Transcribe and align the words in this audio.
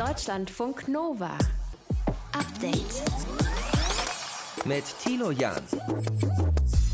Deutschlandfunk 0.00 0.88
Nova. 0.88 1.36
Update. 2.32 3.02
Mit 4.64 4.84
Tilo 5.04 5.30
Jan. 5.30 5.60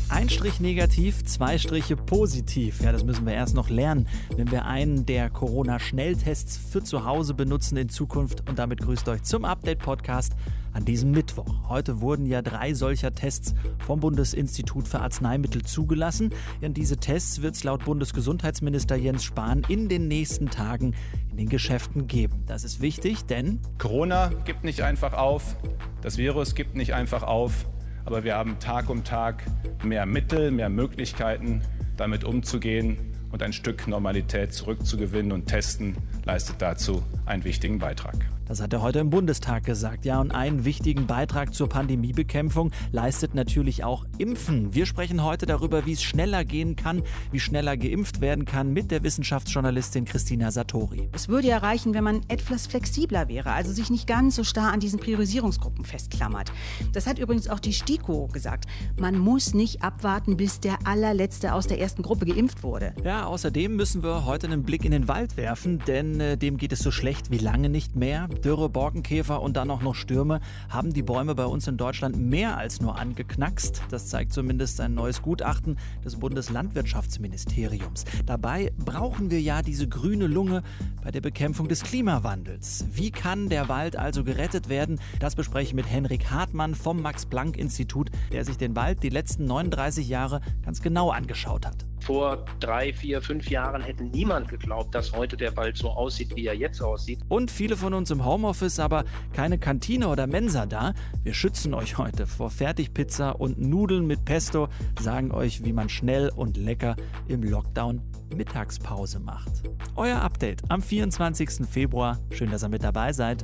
Ein 0.09 0.29
Strich 0.29 0.59
negativ, 0.59 1.23
zwei 1.23 1.57
Striche 1.57 1.95
positiv. 1.95 2.81
Ja, 2.81 2.91
das 2.91 3.05
müssen 3.05 3.25
wir 3.25 3.33
erst 3.33 3.55
noch 3.55 3.69
lernen, 3.69 4.09
wenn 4.35 4.51
wir 4.51 4.65
einen 4.65 5.05
der 5.05 5.29
Corona-Schnelltests 5.29 6.57
für 6.57 6.83
zu 6.83 7.05
Hause 7.05 7.33
benutzen 7.33 7.77
in 7.77 7.87
Zukunft. 7.87 8.43
Und 8.49 8.59
damit 8.59 8.81
grüßt 8.81 9.07
euch 9.07 9.23
zum 9.23 9.45
Update-Podcast 9.45 10.33
an 10.77 10.85
diesem 10.85 11.09
Mittwoch. 11.09 11.67
Heute 11.67 12.01
wurden 12.01 12.27
ja 12.27 12.43
drei 12.43 12.75
solcher 12.75 13.13
Tests 13.15 13.55
vom 13.79 13.99
Bundesinstitut 13.99 14.87
für 14.87 14.99
Arzneimittel 14.99 15.63
zugelassen. 15.63 16.29
Und 16.61 16.77
diese 16.77 16.97
Tests 16.97 17.41
wird 17.41 17.55
es 17.55 17.63
laut 17.63 17.83
Bundesgesundheitsminister 17.83 18.95
Jens 18.95 19.23
Spahn 19.23 19.63
in 19.67 19.89
den 19.89 20.07
nächsten 20.07 20.51
Tagen 20.51 20.93
in 21.31 21.37
den 21.37 21.49
Geschäften 21.49 22.05
geben. 22.05 22.43
Das 22.45 22.63
ist 22.63 22.79
wichtig, 22.79 23.25
denn 23.25 23.59
Corona 23.79 24.29
gibt 24.45 24.63
nicht 24.63 24.81
einfach 24.81 25.13
auf, 25.13 25.55
das 26.01 26.19
Virus 26.19 26.53
gibt 26.53 26.75
nicht 26.75 26.93
einfach 26.93 27.23
auf, 27.23 27.65
aber 28.05 28.23
wir 28.23 28.35
haben 28.35 28.59
Tag 28.59 28.91
um 28.91 29.03
Tag 29.03 29.43
mehr 29.83 30.05
Mittel, 30.05 30.51
mehr 30.51 30.69
Möglichkeiten, 30.69 31.63
damit 31.97 32.23
umzugehen 32.23 32.97
und 33.31 33.41
ein 33.41 33.51
Stück 33.51 33.87
Normalität 33.87 34.53
zurückzugewinnen 34.53 35.31
und 35.31 35.47
Testen 35.47 35.97
leistet 36.23 36.61
dazu 36.61 37.01
einen 37.25 37.43
wichtigen 37.43 37.79
Beitrag. 37.79 38.36
Das 38.47 38.61
hat 38.61 38.71
er 38.71 38.81
heute 38.81 38.99
im 38.99 39.09
Bundestag 39.09 39.65
gesagt. 39.65 40.05
Ja, 40.05 40.21
und 40.21 40.31
einen 40.31 40.63
wichtigen 40.63 41.05
Beitrag 41.05 41.53
zur 41.53 41.67
Pandemiebekämpfung 41.67 42.71
leistet 42.91 43.35
natürlich 43.35 43.83
auch 43.83 44.05
Impfen. 44.17 44.73
Wir 44.73 44.85
sprechen 44.85 45.23
heute 45.23 45.45
darüber, 45.45 45.85
wie 45.85 45.91
es 45.91 46.01
schneller 46.01 46.45
gehen 46.45 46.77
kann, 46.77 47.03
wie 47.31 47.41
schneller 47.41 47.75
geimpft 47.75 48.21
werden 48.21 48.45
kann 48.45 48.71
mit 48.71 48.89
der 48.89 49.03
Wissenschaftsjournalistin 49.03 50.05
Christina 50.05 50.51
Satori. 50.51 51.09
Es 51.13 51.27
würde 51.27 51.49
ja 51.49 51.57
reichen, 51.57 51.93
wenn 51.93 52.05
man 52.05 52.21
etwas 52.29 52.67
flexibler 52.67 53.27
wäre, 53.27 53.51
also 53.51 53.73
sich 53.73 53.89
nicht 53.89 54.07
ganz 54.07 54.35
so 54.37 54.45
starr 54.45 54.71
an 54.71 54.79
diesen 54.79 54.99
Priorisierungsgruppen 54.99 55.83
festklammert. 55.83 56.51
Das 56.93 57.05
hat 57.05 57.19
übrigens 57.19 57.49
auch 57.49 57.59
die 57.59 57.73
STIKO 57.73 58.27
gesagt. 58.27 58.65
Man 58.97 59.17
muss 59.17 59.53
nicht 59.53 59.83
abwarten, 59.83 60.37
bis 60.37 60.61
der 60.61 60.77
allerletzte 60.85 61.53
aus 61.53 61.67
der 61.67 61.79
ersten 61.79 62.01
Gruppe 62.01 62.25
geimpft 62.25 62.63
wurde. 62.63 62.93
Ja, 63.03 63.25
außerdem 63.25 63.75
müssen 63.75 64.03
wir 64.03 64.25
heute 64.25 64.47
einen 64.47 64.63
Blick 64.63 64.85
in 64.85 64.91
den 64.91 65.07
Wald 65.07 65.35
werfen, 65.35 65.81
denn 65.85 66.19
äh, 66.21 66.37
dem 66.37 66.57
geht 66.57 66.71
es 66.71 66.79
so 66.79 66.91
schlecht 66.91 67.29
wie 67.29 67.37
lange 67.37 67.69
nicht 67.69 67.95
mehr. 67.95 68.29
Dürre, 68.39 68.69
Borkenkäfer 68.69 69.41
und 69.41 69.57
dann 69.57 69.71
auch 69.71 69.81
noch 69.81 69.95
Stürme 69.95 70.39
haben 70.69 70.93
die 70.93 71.01
Bäume 71.01 71.35
bei 71.35 71.45
uns 71.45 71.67
in 71.67 71.77
Deutschland 71.77 72.17
mehr 72.17 72.57
als 72.57 72.81
nur 72.81 72.97
angeknackst. 72.97 73.81
Das 73.89 74.07
zeigt 74.07 74.33
zumindest 74.33 74.79
ein 74.81 74.93
neues 74.93 75.21
Gutachten 75.21 75.77
des 76.05 76.17
Bundeslandwirtschaftsministeriums. 76.17 78.05
Dabei 78.25 78.71
brauchen 78.77 79.31
wir 79.31 79.41
ja 79.41 79.61
diese 79.61 79.87
grüne 79.87 80.27
Lunge 80.27 80.63
bei 81.03 81.11
der 81.11 81.21
Bekämpfung 81.21 81.67
des 81.67 81.83
Klimawandels. 81.83 82.85
Wie 82.91 83.11
kann 83.11 83.49
der 83.49 83.69
Wald 83.69 83.95
also 83.95 84.23
gerettet 84.23 84.69
werden? 84.69 84.99
Das 85.19 85.35
bespreche 85.35 85.69
ich 85.69 85.73
mit 85.73 85.89
Henrik 85.89 86.29
Hartmann 86.29 86.75
vom 86.75 87.01
Max-Planck-Institut, 87.01 88.11
der 88.31 88.45
sich 88.45 88.57
den 88.57 88.75
Wald 88.75 89.01
die 89.01 89.09
letzten 89.09 89.45
39 89.45 90.07
Jahre 90.07 90.41
ganz 90.63 90.81
genau 90.81 91.09
angeschaut 91.09 91.65
hat. 91.65 91.86
Vor 91.99 92.45
drei, 92.59 92.93
vier, 92.93 93.21
fünf 93.21 93.49
Jahren 93.49 93.81
hätte 93.81 94.03
niemand 94.03 94.47
geglaubt, 94.47 94.95
dass 94.95 95.11
heute 95.11 95.35
der 95.35 95.55
Wald 95.57 95.77
so 95.77 95.89
aussieht, 95.89 96.35
wie 96.35 96.45
er 96.45 96.55
jetzt 96.55 96.81
aussieht. 96.81 97.19
Und 97.27 97.51
viele 97.51 97.75
von 97.75 97.93
uns 97.93 98.11
im 98.11 98.25
Homeoffice, 98.25 98.79
aber 98.79 99.03
keine 99.33 99.57
Kantine 99.57 100.07
oder 100.07 100.27
Mensa 100.27 100.65
da. 100.65 100.93
Wir 101.23 101.33
schützen 101.33 101.73
euch 101.73 101.97
heute 101.97 102.27
vor 102.27 102.49
Fertigpizza 102.49 103.31
und 103.31 103.59
Nudeln 103.59 104.05
mit 104.05 104.25
Pesto, 104.25 104.69
sagen 104.99 105.31
euch, 105.31 105.63
wie 105.63 105.73
man 105.73 105.89
schnell 105.89 106.29
und 106.35 106.57
lecker 106.57 106.95
im 107.27 107.43
Lockdown 107.43 108.01
Mittagspause 108.35 109.19
macht. 109.19 109.63
Euer 109.95 110.21
Update 110.21 110.61
am 110.69 110.81
24. 110.81 111.67
Februar. 111.69 112.19
Schön, 112.31 112.51
dass 112.51 112.63
ihr 112.63 112.69
mit 112.69 112.83
dabei 112.83 113.13
seid. 113.13 113.43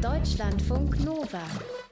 Deutschlandfunk 0.00 1.04
Nova. 1.04 1.42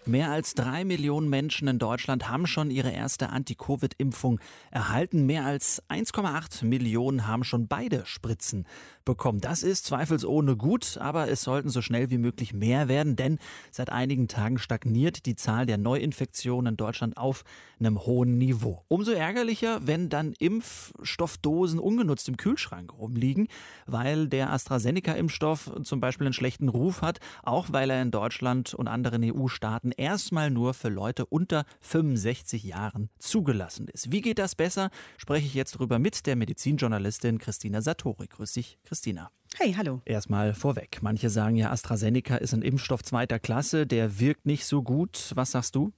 Mehr 0.04 0.32
als 0.32 0.54
drei 0.54 0.84
Millionen 0.84 1.28
Menschen 1.28 1.68
in 1.68 1.78
Deutschland 1.78 2.28
haben 2.28 2.48
schon 2.48 2.72
ihre 2.72 2.90
erste 2.90 3.30
Anti-Covid-Impfung 3.30 4.40
erhalten. 4.72 5.26
Mehr 5.26 5.46
als 5.46 5.80
1,8 5.88 6.64
Millionen 6.64 7.28
haben 7.28 7.44
schon 7.44 7.68
beide 7.68 8.04
Spritzen 8.04 8.66
bekommen. 9.04 9.40
Das 9.40 9.62
ist 9.62 9.86
zweifelsohne 9.86 10.56
gut, 10.56 10.98
aber 10.98 11.28
es 11.28 11.42
sollten 11.42 11.68
so 11.68 11.82
schnell 11.82 12.10
wie 12.10 12.18
möglich 12.18 12.52
mehr 12.52 12.88
werden, 12.88 13.16
denn 13.16 13.38
seit 13.70 13.90
einigen 13.90 14.28
Tagen 14.28 14.58
stagniert 14.58 15.26
die 15.26 15.36
Zahl 15.36 15.66
der 15.66 15.78
Neuinfektionen 15.78 16.72
in 16.72 16.76
Deutschland 16.76 17.16
auf 17.16 17.44
einem 17.80 18.04
hohen 18.04 18.38
Niveau. 18.38 18.84
Umso 18.88 19.12
ärgerlicher, 19.12 19.86
wenn 19.86 20.08
dann 20.08 20.34
Impfstoffdosen 20.38 21.78
ungenutzt 21.78 22.28
im 22.28 22.36
Kühlschrank 22.36 22.92
rumliegen, 22.96 23.48
weil 23.86 24.28
der 24.28 24.52
AstraZeneca-Impfstoff 24.52 25.72
zum 25.82 26.00
Beispiel 26.00 26.26
einen 26.26 26.34
schlechten 26.34 26.68
Ruf 26.68 27.02
hat, 27.02 27.18
auch 27.42 27.72
weil 27.72 27.90
er 27.90 28.02
in 28.02 28.10
Deutschland 28.10 28.74
und 28.74 28.88
anderen 28.88 29.22
EU-Staaten 29.24 29.92
erstmal 29.92 30.50
nur 30.50 30.74
für 30.74 30.88
Leute 30.88 31.26
unter 31.26 31.64
65 31.80 32.62
Jahren 32.64 33.10
zugelassen 33.18 33.88
ist. 33.88 34.12
Wie 34.12 34.20
geht 34.20 34.38
das 34.38 34.54
besser? 34.54 34.90
Spreche 35.16 35.46
ich 35.46 35.54
jetzt 35.54 35.72
drüber 35.72 35.98
mit 35.98 36.26
der 36.26 36.36
Medizinjournalistin 36.36 37.38
Christina 37.38 37.82
Satori. 37.82 38.28
Grüß 38.28 38.52
dich, 38.52 38.78
Christina. 38.84 38.91
Christina. 38.92 39.30
Hey, 39.58 39.74
hallo. 39.74 40.00
Erstmal 40.06 40.54
vorweg. 40.54 40.98
Manche 41.02 41.28
sagen 41.28 41.56
ja, 41.56 41.70
AstraZeneca 41.70 42.36
ist 42.36 42.54
ein 42.54 42.62
Impfstoff 42.62 43.02
zweiter 43.02 43.38
Klasse, 43.38 43.86
der 43.86 44.18
wirkt 44.18 44.46
nicht 44.46 44.64
so 44.64 44.82
gut. 44.82 45.30
Was 45.34 45.52
sagst 45.52 45.74
du? 45.74 45.92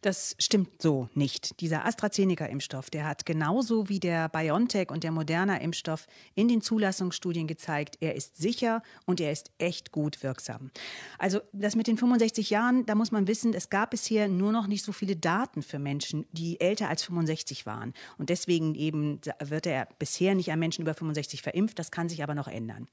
Das 0.00 0.34
stimmt 0.38 0.82
so 0.82 1.08
nicht. 1.14 1.60
Dieser 1.60 1.84
AstraZeneca-Impfstoff, 1.86 2.90
der 2.90 3.06
hat 3.06 3.26
genauso 3.26 3.88
wie 3.88 4.00
der 4.00 4.28
BioNTech 4.28 4.90
und 4.90 5.04
der 5.04 5.12
Moderna-Impfstoff 5.12 6.06
in 6.34 6.48
den 6.48 6.60
Zulassungsstudien 6.60 7.46
gezeigt, 7.46 7.98
er 8.00 8.14
ist 8.14 8.36
sicher 8.36 8.82
und 9.06 9.20
er 9.20 9.30
ist 9.30 9.52
echt 9.58 9.92
gut 9.92 10.22
wirksam. 10.22 10.70
Also 11.18 11.40
das 11.52 11.76
mit 11.76 11.86
den 11.86 11.96
65 11.96 12.50
Jahren, 12.50 12.86
da 12.86 12.94
muss 12.94 13.12
man 13.12 13.28
wissen, 13.28 13.54
es 13.54 13.70
gab 13.70 13.90
bisher 13.90 14.28
nur 14.28 14.52
noch 14.52 14.66
nicht 14.66 14.84
so 14.84 14.92
viele 14.92 15.16
Daten 15.16 15.62
für 15.62 15.78
Menschen, 15.78 16.26
die 16.32 16.60
älter 16.60 16.88
als 16.88 17.04
65 17.04 17.66
waren. 17.66 17.94
Und 18.18 18.30
deswegen 18.30 18.74
eben 18.74 19.20
wird 19.38 19.66
er 19.66 19.86
bisher 19.98 20.34
nicht 20.34 20.50
an 20.50 20.58
Menschen 20.58 20.82
über 20.82 20.94
65 20.94 21.42
verimpft. 21.42 21.78
Das 21.78 21.90
kann 21.90 22.08
sich 22.08 22.22
aber 22.22 22.34
noch 22.34 22.48
ändern. 22.48 22.88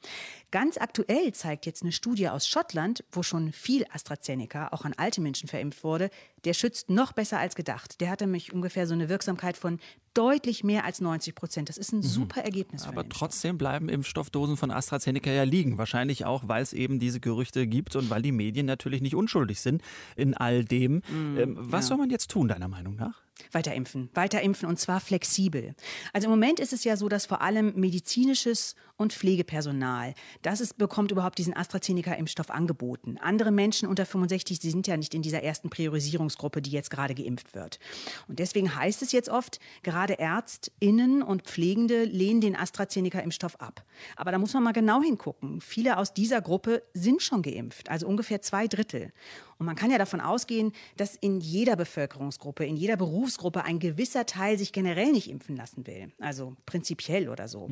Ganz 0.51 0.77
aktuell 0.77 1.31
zeigt 1.33 1.67
jetzt 1.67 1.83
eine 1.83 1.91
Studie 1.91 2.27
aus 2.29 2.47
Schottland, 2.47 3.03
wo 3.11 3.21
schon 3.21 3.53
viel 3.53 3.85
AstraZeneca 3.91 4.69
auch 4.69 4.83
an 4.83 4.93
alte 4.97 5.21
Menschen 5.21 5.47
verimpft 5.47 5.83
wurde, 5.83 6.09
der 6.43 6.53
schützt 6.53 6.89
noch 6.89 7.11
besser 7.11 7.37
als 7.37 7.53
gedacht. 7.55 8.01
Der 8.01 8.09
hatte 8.09 8.25
nämlich 8.25 8.51
ungefähr 8.51 8.87
so 8.87 8.95
eine 8.95 9.09
Wirksamkeit 9.09 9.57
von 9.57 9.79
deutlich 10.13 10.63
mehr 10.63 10.85
als 10.85 11.01
90 11.01 11.35
Prozent. 11.35 11.69
Das 11.69 11.77
ist 11.77 11.91
ein 11.91 12.01
super 12.01 12.41
Ergebnis. 12.41 12.83
Aber 12.83 13.03
für 13.03 13.09
trotzdem 13.09 13.57
bleiben 13.57 13.89
Impfstoffdosen 13.89 14.57
von 14.57 14.71
AstraZeneca 14.71 15.31
ja 15.31 15.43
liegen. 15.43 15.77
Wahrscheinlich 15.77 16.25
auch, 16.25 16.47
weil 16.47 16.63
es 16.63 16.73
eben 16.73 16.99
diese 16.99 17.19
Gerüchte 17.19 17.67
gibt 17.67 17.95
und 17.95 18.09
weil 18.09 18.21
die 18.21 18.31
Medien 18.31 18.65
natürlich 18.65 19.01
nicht 19.01 19.15
unschuldig 19.15 19.61
sind 19.61 19.81
in 20.15 20.33
all 20.35 20.65
dem. 20.65 21.01
ähm, 21.11 21.55
was 21.59 21.85
ja. 21.85 21.89
soll 21.89 21.97
man 21.97 22.09
jetzt 22.09 22.29
tun, 22.31 22.47
deiner 22.47 22.67
Meinung 22.67 22.95
nach? 22.95 23.21
Weiter 23.51 23.73
impfen, 23.73 24.09
weiter 24.13 24.41
impfen 24.41 24.67
und 24.67 24.79
zwar 24.79 24.99
flexibel. 24.99 25.73
Also 26.13 26.25
im 26.25 26.31
Moment 26.31 26.59
ist 26.59 26.73
es 26.73 26.83
ja 26.83 26.97
so, 26.97 27.09
dass 27.09 27.25
vor 27.25 27.41
allem 27.41 27.73
medizinisches 27.75 28.75
und 28.97 29.13
Pflegepersonal, 29.13 30.13
das 30.41 30.59
ist, 30.59 30.77
bekommt 30.77 31.11
überhaupt 31.11 31.37
diesen 31.37 31.55
AstraZeneca-Impfstoff 31.55 32.49
angeboten. 32.49 33.17
Andere 33.21 33.51
Menschen 33.51 33.87
unter 33.87 34.05
65, 34.05 34.59
die 34.59 34.69
sind 34.69 34.87
ja 34.87 34.97
nicht 34.97 35.13
in 35.15 35.21
dieser 35.21 35.41
ersten 35.41 35.69
Priorisierungsgruppe, 35.69 36.61
die 36.61 36.71
jetzt 36.71 36.89
gerade 36.89 37.15
geimpft 37.15 37.55
wird. 37.55 37.79
Und 38.27 38.39
deswegen 38.39 38.75
heißt 38.75 39.01
es 39.01 39.13
jetzt 39.13 39.29
oft, 39.29 39.59
gerade 39.83 39.98
ÄrztInnen 40.07 41.21
und 41.21 41.43
Pflegende 41.43 42.03
lehnen 42.03 42.41
den 42.41 42.55
AstraZeneca-Impfstoff 42.55 43.57
ab. 43.57 43.83
Aber 44.15 44.31
da 44.31 44.37
muss 44.37 44.53
man 44.53 44.63
mal 44.63 44.71
genau 44.71 45.01
hingucken. 45.01 45.61
Viele 45.61 45.97
aus 45.97 46.13
dieser 46.13 46.41
Gruppe 46.41 46.83
sind 46.93 47.21
schon 47.21 47.41
geimpft, 47.41 47.89
also 47.89 48.07
ungefähr 48.07 48.41
zwei 48.41 48.67
Drittel. 48.67 49.11
Und 49.57 49.65
man 49.65 49.75
kann 49.75 49.91
ja 49.91 49.97
davon 49.97 50.21
ausgehen, 50.21 50.71
dass 50.95 51.15
in 51.15 51.41
jeder 51.41 51.75
Bevölkerungsgruppe, 51.75 52.65
in 52.65 52.77
jeder 52.77 52.95
Berufsgruppe 52.95 53.63
ein 53.65 53.79
gewisser 53.79 54.25
Teil 54.25 54.57
sich 54.57 54.71
generell 54.71 55.11
nicht 55.11 55.29
impfen 55.29 55.55
lassen 55.57 55.85
will. 55.85 56.11
Also 56.19 56.55
prinzipiell 56.65 57.27
oder 57.27 57.47
so. 57.47 57.69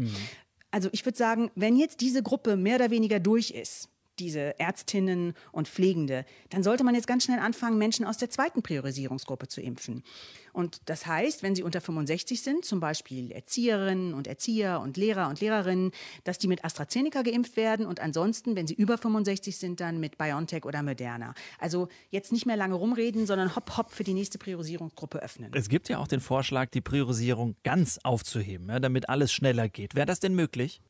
Also 0.71 0.89
ich 0.91 1.05
würde 1.05 1.17
sagen, 1.17 1.49
wenn 1.55 1.77
jetzt 1.77 2.01
diese 2.01 2.21
Gruppe 2.21 2.57
mehr 2.57 2.75
oder 2.75 2.91
weniger 2.91 3.19
durch 3.19 3.51
ist, 3.51 3.89
diese 4.19 4.59
Ärztinnen 4.59 5.33
und 5.51 5.67
Pflegende, 5.67 6.25
dann 6.49 6.63
sollte 6.63 6.83
man 6.83 6.95
jetzt 6.95 7.07
ganz 7.07 7.23
schnell 7.23 7.39
anfangen, 7.39 7.77
Menschen 7.77 8.05
aus 8.05 8.17
der 8.17 8.29
zweiten 8.29 8.61
Priorisierungsgruppe 8.61 9.47
zu 9.47 9.61
impfen. 9.61 10.03
Und 10.57 10.81
das 10.85 11.05
heißt, 11.05 11.43
wenn 11.43 11.53
sie 11.53 11.61
unter 11.61 11.81
65 11.81 12.41
sind, 12.41 12.65
zum 12.65 12.79
Beispiel 12.79 13.31
Erzieherinnen 13.31 14.15
und 14.15 14.25
Erzieher 14.25 14.81
und 14.81 14.97
Lehrer 14.97 15.29
und 15.29 15.39
Lehrerinnen, 15.39 15.91
dass 16.23 16.39
die 16.39 16.47
mit 16.47 16.65
AstraZeneca 16.65 17.21
geimpft 17.21 17.57
werden 17.57 17.85
und 17.85 17.99
ansonsten, 17.99 18.55
wenn 18.55 18.65
sie 18.65 18.73
über 18.73 18.97
65 18.97 19.55
sind, 19.55 19.79
dann 19.79 19.99
mit 19.99 20.17
BioNTech 20.17 20.65
oder 20.65 20.81
Moderna. 20.81 21.35
Also 21.59 21.89
jetzt 22.09 22.31
nicht 22.31 22.47
mehr 22.47 22.57
lange 22.57 22.73
rumreden, 22.73 23.27
sondern 23.27 23.55
hopp 23.55 23.77
hopp 23.77 23.91
für 23.91 24.03
die 24.03 24.15
nächste 24.15 24.39
Priorisierungsgruppe 24.39 25.21
öffnen. 25.21 25.51
Es 25.53 25.69
gibt 25.69 25.89
ja 25.89 25.99
auch 25.99 26.07
den 26.07 26.21
Vorschlag, 26.21 26.71
die 26.71 26.81
Priorisierung 26.81 27.55
ganz 27.63 27.99
aufzuheben, 28.03 28.67
ja, 28.69 28.79
damit 28.79 29.09
alles 29.09 29.31
schneller 29.31 29.69
geht. 29.69 29.93
Wäre 29.93 30.07
das 30.07 30.19
denn 30.19 30.33
möglich? 30.33 30.81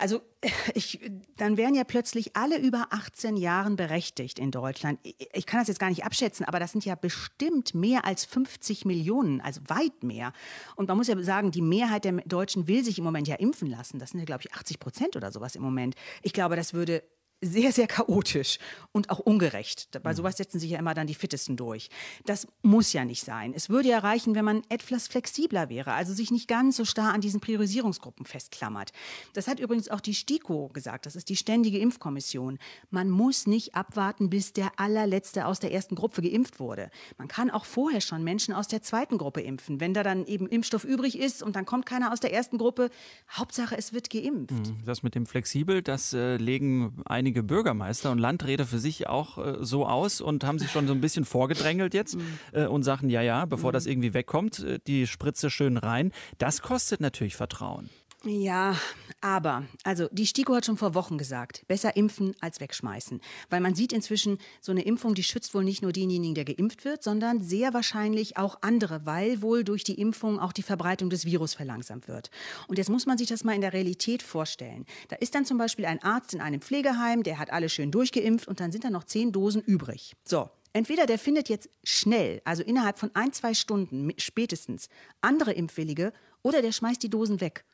Also 0.00 0.22
ich, 0.74 0.98
dann 1.36 1.56
wären 1.56 1.74
ja 1.74 1.84
plötzlich 1.84 2.34
alle 2.34 2.58
über 2.58 2.86
18 2.90 3.36
Jahren 3.36 3.76
berechtigt 3.76 4.38
in 4.38 4.50
Deutschland. 4.50 4.98
Ich, 5.02 5.46
kann 5.46 5.60
das 5.60 5.68
jetzt 5.68 5.78
gar 5.78 5.90
nicht 5.90 6.04
abschätzen, 6.04 6.46
aber 6.46 6.58
das 6.58 6.72
sind 6.72 6.84
ja 6.84 6.94
bestimmt 6.94 7.74
mehr 7.74 8.06
als 8.06 8.24
50 8.24 8.86
Millionen, 8.86 9.40
also 9.42 9.60
weit 9.66 10.02
mehr. 10.02 10.32
Und 10.76 10.88
man 10.88 10.96
muss 10.96 11.08
ja 11.08 11.22
sagen, 11.22 11.50
die 11.50 11.60
Mehrheit 11.60 12.04
der 12.04 12.12
Deutschen 12.24 12.66
will 12.66 12.82
sich 12.82 12.98
im 12.98 13.04
Moment 13.04 13.28
ja 13.28 13.36
impfen 13.36 13.68
lassen. 13.68 13.98
Das 13.98 14.10
sind 14.10 14.20
ja, 14.20 14.24
glaube 14.24 14.42
ich, 14.42 14.54
80 14.54 14.80
Prozent 14.80 15.16
oder 15.16 15.30
sowas 15.30 15.54
im 15.54 15.62
Moment. 15.62 15.94
Ich 16.22 16.32
glaube, 16.32 16.56
das 16.56 16.72
würde 16.72 17.02
sehr, 17.40 17.72
sehr 17.72 17.86
chaotisch 17.86 18.58
und 18.92 19.10
auch 19.10 19.18
ungerecht. 19.18 19.88
Bei 20.02 20.12
mhm. 20.12 20.16
sowas 20.16 20.36
setzen 20.36 20.58
sich 20.58 20.70
ja 20.70 20.78
immer 20.78 20.94
dann 20.94 21.06
die 21.06 21.14
Fittesten 21.14 21.56
durch. 21.56 21.88
Das 22.26 22.46
muss 22.62 22.92
ja 22.92 23.04
nicht 23.04 23.24
sein. 23.24 23.54
Es 23.54 23.70
würde 23.70 23.88
ja 23.88 23.98
reichen, 23.98 24.34
wenn 24.34 24.44
man 24.44 24.62
etwas 24.68 25.08
flexibler 25.08 25.68
wäre, 25.68 25.92
also 25.92 26.12
sich 26.12 26.30
nicht 26.30 26.48
ganz 26.48 26.76
so 26.76 26.84
starr 26.84 27.12
an 27.14 27.20
diesen 27.20 27.40
Priorisierungsgruppen 27.40 28.26
festklammert. 28.26 28.92
Das 29.32 29.48
hat 29.48 29.60
übrigens 29.60 29.88
auch 29.88 30.00
die 30.00 30.14
STIKO 30.14 30.68
gesagt, 30.68 31.06
das 31.06 31.16
ist 31.16 31.28
die 31.28 31.36
Ständige 31.36 31.78
Impfkommission. 31.78 32.58
Man 32.90 33.08
muss 33.08 33.46
nicht 33.46 33.74
abwarten, 33.74 34.28
bis 34.28 34.52
der 34.52 34.78
allerletzte 34.78 35.46
aus 35.46 35.60
der 35.60 35.72
ersten 35.72 35.94
Gruppe 35.94 36.22
geimpft 36.22 36.60
wurde. 36.60 36.90
Man 37.16 37.28
kann 37.28 37.50
auch 37.50 37.64
vorher 37.64 38.00
schon 38.00 38.22
Menschen 38.22 38.52
aus 38.52 38.68
der 38.68 38.82
zweiten 38.82 39.18
Gruppe 39.18 39.40
impfen. 39.40 39.80
Wenn 39.80 39.94
da 39.94 40.02
dann 40.02 40.26
eben 40.26 40.46
Impfstoff 40.46 40.84
übrig 40.84 41.18
ist 41.18 41.42
und 41.42 41.56
dann 41.56 41.64
kommt 41.64 41.86
keiner 41.86 42.12
aus 42.12 42.20
der 42.20 42.32
ersten 42.32 42.58
Gruppe, 42.58 42.90
Hauptsache 43.30 43.76
es 43.76 43.92
wird 43.92 44.10
geimpft. 44.10 44.52
Mhm. 44.52 44.84
Das 44.84 45.02
mit 45.02 45.14
dem 45.14 45.26
flexibel, 45.26 45.82
das 45.82 46.12
äh, 46.12 46.36
legen 46.36 47.02
einige 47.06 47.29
einige 47.30 47.44
Bürgermeister 47.44 48.10
und 48.10 48.18
Landräte 48.18 48.66
für 48.66 48.80
sich 48.80 49.06
auch 49.06 49.38
äh, 49.38 49.58
so 49.60 49.86
aus 49.86 50.20
und 50.20 50.42
haben 50.42 50.58
sich 50.58 50.72
schon 50.72 50.88
so 50.88 50.92
ein 50.92 51.00
bisschen 51.00 51.24
vorgedrängelt 51.24 51.94
jetzt 51.94 52.16
mhm. 52.16 52.38
äh, 52.52 52.66
und 52.66 52.82
sagen, 52.82 53.08
ja, 53.08 53.22
ja, 53.22 53.44
bevor 53.44 53.70
das 53.70 53.84
mhm. 53.84 53.92
irgendwie 53.92 54.14
wegkommt, 54.14 54.58
äh, 54.64 54.80
die 54.84 55.06
Spritze 55.06 55.48
schön 55.48 55.76
rein. 55.76 56.10
Das 56.38 56.60
kostet 56.60 57.00
natürlich 57.00 57.36
Vertrauen. 57.36 57.88
Ja, 58.24 58.76
aber, 59.22 59.64
also 59.82 60.08
die 60.12 60.26
STIKO 60.26 60.54
hat 60.54 60.66
schon 60.66 60.76
vor 60.76 60.94
Wochen 60.94 61.16
gesagt, 61.16 61.66
besser 61.68 61.96
impfen 61.96 62.34
als 62.40 62.60
wegschmeißen. 62.60 63.20
Weil 63.48 63.60
man 63.60 63.74
sieht 63.74 63.94
inzwischen, 63.94 64.36
so 64.60 64.72
eine 64.72 64.82
Impfung, 64.82 65.14
die 65.14 65.22
schützt 65.22 65.54
wohl 65.54 65.64
nicht 65.64 65.80
nur 65.80 65.92
denjenigen, 65.92 66.34
der 66.34 66.44
geimpft 66.44 66.84
wird, 66.84 67.02
sondern 67.02 67.40
sehr 67.40 67.72
wahrscheinlich 67.72 68.36
auch 68.36 68.58
andere, 68.60 69.06
weil 69.06 69.40
wohl 69.40 69.64
durch 69.64 69.84
die 69.84 69.98
Impfung 69.98 70.38
auch 70.38 70.52
die 70.52 70.62
Verbreitung 70.62 71.08
des 71.08 71.24
Virus 71.24 71.54
verlangsamt 71.54 72.08
wird. 72.08 72.30
Und 72.68 72.76
jetzt 72.76 72.90
muss 72.90 73.06
man 73.06 73.16
sich 73.16 73.28
das 73.28 73.42
mal 73.42 73.54
in 73.54 73.62
der 73.62 73.72
Realität 73.72 74.22
vorstellen. 74.22 74.84
Da 75.08 75.16
ist 75.16 75.34
dann 75.34 75.46
zum 75.46 75.56
Beispiel 75.56 75.86
ein 75.86 76.02
Arzt 76.02 76.34
in 76.34 76.42
einem 76.42 76.60
Pflegeheim, 76.60 77.22
der 77.22 77.38
hat 77.38 77.50
alle 77.50 77.70
schön 77.70 77.90
durchgeimpft 77.90 78.48
und 78.48 78.60
dann 78.60 78.70
sind 78.70 78.84
da 78.84 78.90
noch 78.90 79.04
zehn 79.04 79.32
Dosen 79.32 79.62
übrig. 79.62 80.14
So, 80.24 80.50
Entweder 80.72 81.06
der 81.06 81.18
findet 81.18 81.48
jetzt 81.48 81.68
schnell, 81.82 82.40
also 82.44 82.62
innerhalb 82.62 83.00
von 83.00 83.10
ein, 83.14 83.32
zwei 83.32 83.54
Stunden 83.54 84.12
spätestens, 84.18 84.88
andere 85.20 85.52
Impfwillige 85.52 86.12
oder 86.42 86.62
der 86.62 86.72
schmeißt 86.72 87.02
die 87.02 87.10
Dosen 87.10 87.40
weg. 87.40 87.64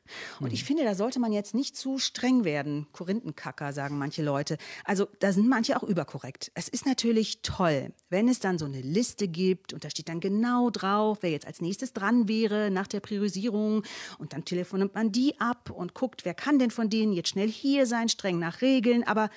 Und 0.40 0.52
ich 0.52 0.62
mhm. 0.62 0.66
finde, 0.66 0.84
da 0.84 0.94
sollte 0.94 1.20
man 1.20 1.32
jetzt 1.32 1.54
nicht 1.54 1.76
zu 1.76 1.98
streng 1.98 2.44
werden. 2.44 2.86
Korinthenkacker, 2.92 3.72
sagen 3.72 3.98
manche 3.98 4.22
Leute. 4.22 4.58
Also 4.84 5.08
da 5.20 5.32
sind 5.32 5.48
manche 5.48 5.76
auch 5.76 5.82
überkorrekt. 5.82 6.50
Es 6.54 6.68
ist 6.68 6.86
natürlich 6.86 7.42
toll, 7.42 7.92
wenn 8.08 8.28
es 8.28 8.40
dann 8.40 8.58
so 8.58 8.64
eine 8.64 8.80
Liste 8.80 9.28
gibt 9.28 9.72
und 9.72 9.84
da 9.84 9.90
steht 9.90 10.08
dann 10.08 10.20
genau 10.20 10.70
drauf, 10.70 11.18
wer 11.20 11.30
jetzt 11.30 11.46
als 11.46 11.60
nächstes 11.60 11.92
dran 11.92 12.28
wäre 12.28 12.70
nach 12.70 12.86
der 12.86 13.00
Priorisierung. 13.00 13.82
Und 14.18 14.32
dann 14.32 14.44
telefoniert 14.44 14.94
man 14.94 15.12
die 15.12 15.38
ab 15.40 15.70
und 15.70 15.94
guckt, 15.94 16.24
wer 16.24 16.34
kann 16.34 16.58
denn 16.58 16.70
von 16.70 16.90
denen 16.90 17.12
jetzt 17.12 17.30
schnell 17.30 17.48
hier 17.48 17.86
sein, 17.86 18.08
streng 18.08 18.38
nach 18.38 18.62
Regeln. 18.62 19.04
Aber 19.04 19.30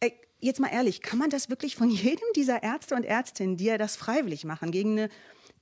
ey, 0.00 0.12
jetzt 0.40 0.60
mal 0.60 0.68
ehrlich, 0.72 1.02
kann 1.02 1.18
man 1.18 1.30
das 1.30 1.50
wirklich 1.50 1.76
von 1.76 1.90
jedem 1.90 2.26
dieser 2.36 2.62
Ärzte 2.62 2.94
und 2.94 3.04
Ärztinnen, 3.04 3.56
die 3.56 3.64
ja 3.64 3.78
das 3.78 3.96
freiwillig 3.96 4.44
machen, 4.44 4.70
gegen 4.70 4.92
eine 4.92 5.10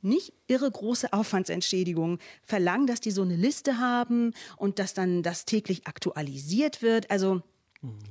nicht 0.01 0.33
irre 0.47 0.71
große 0.71 1.13
Aufwandsentschädigung 1.13 2.19
verlangen, 2.43 2.87
dass 2.87 3.01
die 3.01 3.11
so 3.11 3.23
eine 3.23 3.37
Liste 3.37 3.79
haben 3.79 4.33
und 4.57 4.79
dass 4.79 4.95
dann 4.95 5.23
das 5.23 5.45
täglich 5.45 5.87
aktualisiert 5.87 6.83
wird. 6.83 7.11
Also 7.11 7.43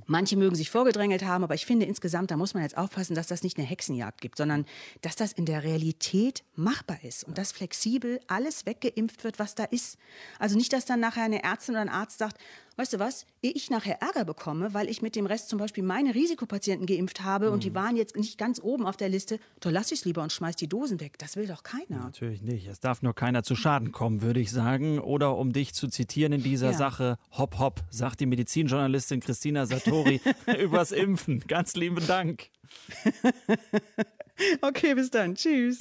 Manche 0.06 0.38
mögen 0.38 0.56
sich 0.56 0.70
vorgedrängelt 0.70 1.26
haben, 1.26 1.44
aber 1.44 1.54
ich 1.54 1.66
finde 1.66 1.86
insgesamt, 1.86 2.32
da 2.32 2.38
muss 2.38 2.54
man 2.54 2.64
jetzt 2.64 2.78
aufpassen, 2.78 3.16
dass 3.16 3.28
das 3.28 3.44
nicht 3.44 3.58
eine 3.58 3.68
Hexenjagd 3.68 4.22
gibt, 4.22 4.38
sondern 4.38 4.66
dass 5.02 5.18
das 5.18 5.34
in 5.34 5.46
der 5.46 5.64
Realität 5.64 6.46
machbar 6.56 7.04
ist 7.04 7.26
und 7.26 7.38
dass 7.38 7.52
flexibel 7.52 8.22
alles 8.28 8.66
weggeimpft 8.66 9.26
wird, 9.26 9.40
was 9.40 9.56
da 9.56 9.66
ist. 9.66 9.98
Also 10.40 10.56
nicht, 10.56 10.72
dass 10.72 10.86
dann 10.86 11.02
nachher 11.02 11.24
eine 11.24 11.44
Ärztin 11.44 11.76
oder 11.76 11.82
ein 11.82 11.90
Arzt 11.90 12.20
sagt, 12.20 12.38
weißt 12.78 12.94
du 12.94 13.00
was, 13.00 13.26
ehe 13.42 13.52
ich 13.52 13.70
nachher 13.70 14.02
Ärger 14.02 14.24
bekomme, 14.24 14.74
weil 14.74 14.90
ich 14.90 15.02
mit 15.02 15.16
dem 15.16 15.26
Rest 15.26 15.50
zum 15.50 15.60
Beispiel 15.60 15.84
meine 15.84 16.16
Risikopatienten 16.16 16.86
geimpft 16.86 17.24
habe 17.24 17.48
mhm. 17.48 17.54
und 17.54 17.64
die 17.64 17.72
mhm. 17.72 17.76
waren 17.76 17.98
jetzt 17.98 18.16
nicht 18.16 18.38
ganz 18.38 18.62
oben 18.62 18.86
auf 18.86 18.96
der 18.96 19.10
Liste, 19.10 19.40
dann 19.60 19.74
lass 19.74 19.92
ich 19.92 20.00
es 20.00 20.06
lieber 20.06 20.24
und 20.24 20.32
schmeiß 20.32 20.56
die 20.56 20.70
Dosen 20.70 21.00
weg. 21.00 21.18
Das 21.18 21.36
will 21.36 21.48
doch 21.48 21.64
keiner. 21.64 22.04
Natürlich 22.04 22.42
nicht. 22.42 22.68
Es 22.68 22.80
darf 22.80 23.02
nur 23.02 23.14
keiner 23.14 23.44
zu 23.44 23.56
Schaden 23.56 23.92
kommen, 23.92 24.22
würde 24.22 24.40
ich 24.40 24.52
sagen. 24.52 25.00
Oder 25.00 25.36
um 25.38 25.52
dich 25.52 25.74
zu 25.74 25.88
zitieren 25.88 26.34
in 26.34 26.44
dieser 26.44 26.72
ja. 26.72 26.78
Sache, 26.78 27.18
hopp, 27.32 27.60
hopp, 27.60 27.84
sagt 27.90 28.20
die 28.20 28.26
Medizinjournalistin 28.26 29.20
Christina 29.20 29.66
Satori 29.66 30.22
übers 30.60 30.92
Impfen. 30.92 31.40
Ganz 31.48 31.76
lieben 31.76 32.06
Dank. 32.06 32.50
okay, 34.62 34.94
bis 34.94 35.10
dann. 35.10 35.36
Tschüss. 35.36 35.78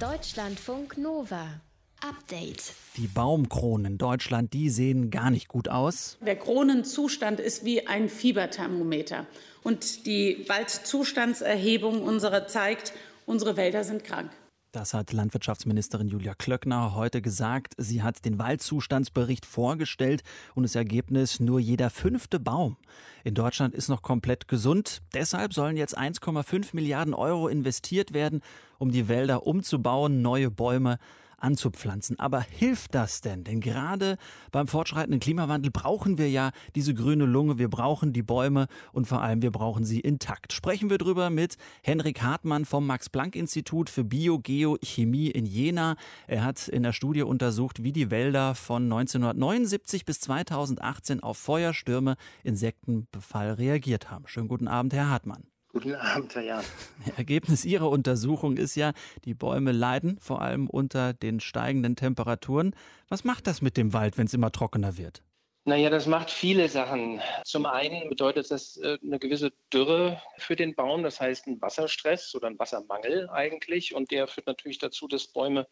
Deutschlandfunk 0.00 0.98
Nova. 0.98 1.60
Update. 2.04 2.74
Die 2.98 3.06
Baumkronen 3.06 3.92
in 3.92 3.98
Deutschland, 3.98 4.52
die 4.52 4.68
sehen 4.68 5.10
gar 5.10 5.30
nicht 5.30 5.48
gut 5.48 5.68
aus. 5.68 6.18
Der 6.20 6.36
Kronenzustand 6.36 7.40
ist 7.40 7.64
wie 7.64 7.86
ein 7.86 8.10
Fieberthermometer. 8.10 9.26
Und 9.62 10.04
die 10.04 10.44
Waldzustandserhebung 10.46 12.02
unserer 12.02 12.46
zeigt, 12.46 12.92
unsere 13.24 13.56
Wälder 13.56 13.84
sind 13.84 14.04
krank. 14.04 14.30
Das 14.72 14.92
hat 14.92 15.12
Landwirtschaftsministerin 15.12 16.08
Julia 16.08 16.34
Klöckner 16.34 16.94
heute 16.94 17.22
gesagt. 17.22 17.74
Sie 17.78 18.02
hat 18.02 18.24
den 18.24 18.38
Waldzustandsbericht 18.38 19.46
vorgestellt 19.46 20.22
und 20.54 20.64
das 20.64 20.74
Ergebnis 20.74 21.38
nur 21.40 21.60
jeder 21.60 21.90
fünfte 21.90 22.40
Baum 22.40 22.76
in 23.22 23.34
Deutschland 23.34 23.74
ist 23.74 23.88
noch 23.88 24.02
komplett 24.02 24.48
gesund. 24.48 25.00
Deshalb 25.14 25.54
sollen 25.54 25.76
jetzt 25.76 25.96
1,5 25.96 26.70
Milliarden 26.72 27.14
Euro 27.14 27.48
investiert 27.48 28.12
werden, 28.12 28.42
um 28.78 28.90
die 28.90 29.08
Wälder 29.08 29.46
umzubauen, 29.46 30.20
neue 30.20 30.50
Bäume 30.50 30.98
anzupflanzen. 31.44 32.18
Aber 32.18 32.40
hilft 32.40 32.94
das 32.94 33.20
denn? 33.20 33.44
Denn 33.44 33.60
gerade 33.60 34.16
beim 34.50 34.66
fortschreitenden 34.66 35.20
Klimawandel 35.20 35.70
brauchen 35.70 36.18
wir 36.18 36.28
ja 36.28 36.50
diese 36.74 36.94
grüne 36.94 37.26
Lunge, 37.26 37.58
wir 37.58 37.68
brauchen 37.68 38.12
die 38.12 38.22
Bäume 38.22 38.66
und 38.92 39.06
vor 39.06 39.22
allem 39.22 39.42
wir 39.42 39.52
brauchen 39.52 39.84
sie 39.84 40.00
intakt. 40.00 40.52
Sprechen 40.52 40.90
wir 40.90 40.98
drüber 40.98 41.30
mit 41.30 41.56
Henrik 41.82 42.22
Hartmann 42.22 42.64
vom 42.64 42.86
Max-Planck-Institut 42.86 43.90
für 43.90 44.04
Biogeochemie 44.04 45.30
in 45.30 45.46
Jena. 45.46 45.96
Er 46.26 46.42
hat 46.42 46.66
in 46.68 46.82
der 46.82 46.92
Studie 46.92 47.22
untersucht, 47.22 47.82
wie 47.82 47.92
die 47.92 48.10
Wälder 48.10 48.54
von 48.54 48.84
1979 48.84 50.04
bis 50.04 50.20
2018 50.20 51.22
auf 51.22 51.36
Feuerstürme, 51.36 52.16
Insektenbefall 52.42 53.52
reagiert 53.52 54.10
haben. 54.10 54.26
Schönen 54.26 54.48
guten 54.48 54.68
Abend, 54.68 54.94
Herr 54.94 55.10
Hartmann. 55.10 55.53
Guten 55.74 55.96
Abend, 55.96 56.32
Herr 56.36 56.42
Jan. 56.42 56.64
Ergebnis 57.16 57.64
Ihrer 57.64 57.90
Untersuchung 57.90 58.58
ist 58.58 58.76
ja, 58.76 58.92
die 59.24 59.34
Bäume 59.34 59.72
leiden, 59.72 60.18
vor 60.20 60.40
allem 60.40 60.70
unter 60.70 61.12
den 61.12 61.40
steigenden 61.40 61.96
Temperaturen. 61.96 62.76
Was 63.08 63.24
macht 63.24 63.48
das 63.48 63.60
mit 63.60 63.76
dem 63.76 63.92
Wald, 63.92 64.16
wenn 64.16 64.26
es 64.26 64.34
immer 64.34 64.52
trockener 64.52 64.96
wird? 64.98 65.24
Naja, 65.64 65.90
das 65.90 66.06
macht 66.06 66.30
viele 66.30 66.68
Sachen. 66.68 67.20
Zum 67.44 67.66
einen 67.66 68.08
bedeutet 68.08 68.52
das 68.52 68.76
äh, 68.76 68.98
eine 69.02 69.18
gewisse 69.18 69.52
Dürre 69.72 70.22
für 70.38 70.54
den 70.54 70.76
Baum, 70.76 71.02
das 71.02 71.20
heißt 71.20 71.48
ein 71.48 71.60
Wasserstress 71.60 72.36
oder 72.36 72.46
ein 72.46 72.58
Wassermangel 72.60 73.28
eigentlich. 73.30 73.96
Und 73.96 74.12
der 74.12 74.28
führt 74.28 74.46
natürlich 74.46 74.78
dazu, 74.78 75.08
dass 75.08 75.26
Bäume 75.26 75.66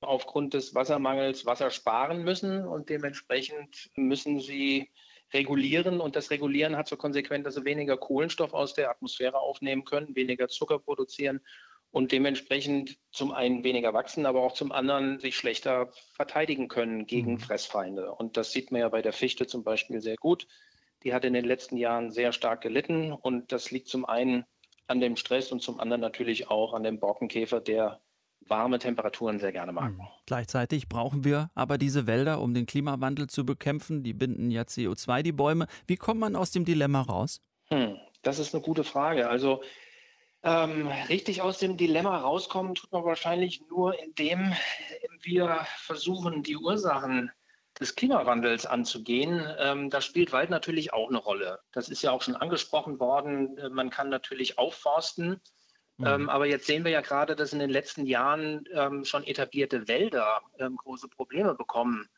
aufgrund 0.00 0.54
des 0.54 0.74
Wassermangels 0.74 1.46
Wasser 1.46 1.70
sparen 1.70 2.24
müssen 2.24 2.66
und 2.66 2.88
dementsprechend 2.90 3.90
müssen 3.94 4.40
sie 4.40 4.90
regulieren. 5.32 6.00
Und 6.00 6.16
das 6.16 6.30
Regulieren 6.30 6.76
hat 6.76 6.88
zur 6.88 6.98
Konsequenz, 6.98 7.44
dass 7.44 7.54
sie 7.54 7.64
weniger 7.64 7.96
Kohlenstoff 7.96 8.54
aus 8.54 8.74
der 8.74 8.90
Atmosphäre 8.90 9.38
aufnehmen 9.38 9.84
können, 9.84 10.14
weniger 10.14 10.48
Zucker 10.48 10.78
produzieren 10.78 11.40
und 11.90 12.12
dementsprechend 12.12 12.98
zum 13.10 13.32
einen 13.32 13.64
weniger 13.64 13.94
wachsen, 13.94 14.26
aber 14.26 14.42
auch 14.42 14.52
zum 14.52 14.72
anderen 14.72 15.18
sich 15.18 15.36
schlechter 15.36 15.90
verteidigen 16.14 16.68
können 16.68 17.06
gegen 17.06 17.32
mhm. 17.32 17.40
Fressfeinde. 17.40 18.12
Und 18.12 18.36
das 18.36 18.52
sieht 18.52 18.70
man 18.70 18.82
ja 18.82 18.88
bei 18.88 19.02
der 19.02 19.12
Fichte 19.12 19.46
zum 19.46 19.64
Beispiel 19.64 20.00
sehr 20.00 20.16
gut. 20.16 20.46
Die 21.04 21.14
hat 21.14 21.24
in 21.24 21.32
den 21.32 21.44
letzten 21.44 21.76
Jahren 21.76 22.10
sehr 22.10 22.32
stark 22.32 22.60
gelitten 22.60 23.12
und 23.12 23.52
das 23.52 23.70
liegt 23.70 23.88
zum 23.88 24.04
einen 24.04 24.44
an 24.86 25.00
dem 25.00 25.16
Stress 25.16 25.52
und 25.52 25.62
zum 25.62 25.80
anderen 25.80 26.00
natürlich 26.00 26.48
auch 26.48 26.74
an 26.74 26.82
dem 26.82 27.00
Borkenkäfer, 27.00 27.60
der 27.60 28.00
warme 28.48 28.78
Temperaturen 28.78 29.38
sehr 29.38 29.52
gerne 29.52 29.72
mag. 29.72 29.92
Mhm. 29.92 30.02
Gleichzeitig 30.26 30.88
brauchen 30.88 31.24
wir 31.24 31.50
aber 31.54 31.78
diese 31.78 32.06
Wälder, 32.06 32.40
um 32.40 32.54
den 32.54 32.66
Klimawandel 32.66 33.28
zu 33.28 33.44
bekämpfen. 33.44 34.02
Die 34.02 34.12
binden 34.14 34.50
ja 34.50 34.62
CO2, 34.62 35.22
die 35.22 35.32
Bäume. 35.32 35.66
Wie 35.86 35.96
kommt 35.96 36.20
man 36.20 36.36
aus 36.36 36.50
dem 36.50 36.64
Dilemma 36.64 37.02
raus? 37.02 37.40
Hm, 37.68 37.96
das 38.22 38.38
ist 38.38 38.54
eine 38.54 38.62
gute 38.62 38.84
Frage. 38.84 39.28
Also 39.28 39.62
ähm, 40.42 40.88
richtig 41.08 41.42
aus 41.42 41.58
dem 41.58 41.76
Dilemma 41.76 42.18
rauskommen 42.18 42.74
tut 42.74 42.92
man 42.92 43.04
wahrscheinlich 43.04 43.62
nur, 43.68 43.98
indem 43.98 44.52
wir 45.22 45.66
versuchen, 45.78 46.42
die 46.42 46.56
Ursachen 46.56 47.30
des 47.80 47.94
Klimawandels 47.94 48.64
anzugehen. 48.64 49.46
Ähm, 49.58 49.90
da 49.90 50.00
spielt 50.00 50.32
Wald 50.32 50.50
natürlich 50.50 50.92
auch 50.92 51.08
eine 51.08 51.18
Rolle. 51.18 51.58
Das 51.72 51.88
ist 51.88 52.02
ja 52.02 52.12
auch 52.12 52.22
schon 52.22 52.36
angesprochen 52.36 53.00
worden. 53.00 53.58
Man 53.72 53.90
kann 53.90 54.08
natürlich 54.08 54.58
aufforsten. 54.58 55.40
Mhm. 55.98 56.06
Ähm, 56.06 56.28
aber 56.28 56.46
jetzt 56.46 56.66
sehen 56.66 56.84
wir 56.84 56.92
ja 56.92 57.00
gerade, 57.00 57.36
dass 57.36 57.52
in 57.52 57.58
den 57.58 57.70
letzten 57.70 58.06
Jahren 58.06 58.64
ähm, 58.72 59.04
schon 59.04 59.24
etablierte 59.24 59.88
Wälder 59.88 60.42
ähm, 60.58 60.76
große 60.76 61.08
Probleme 61.08 61.54
bekommen. 61.54 62.08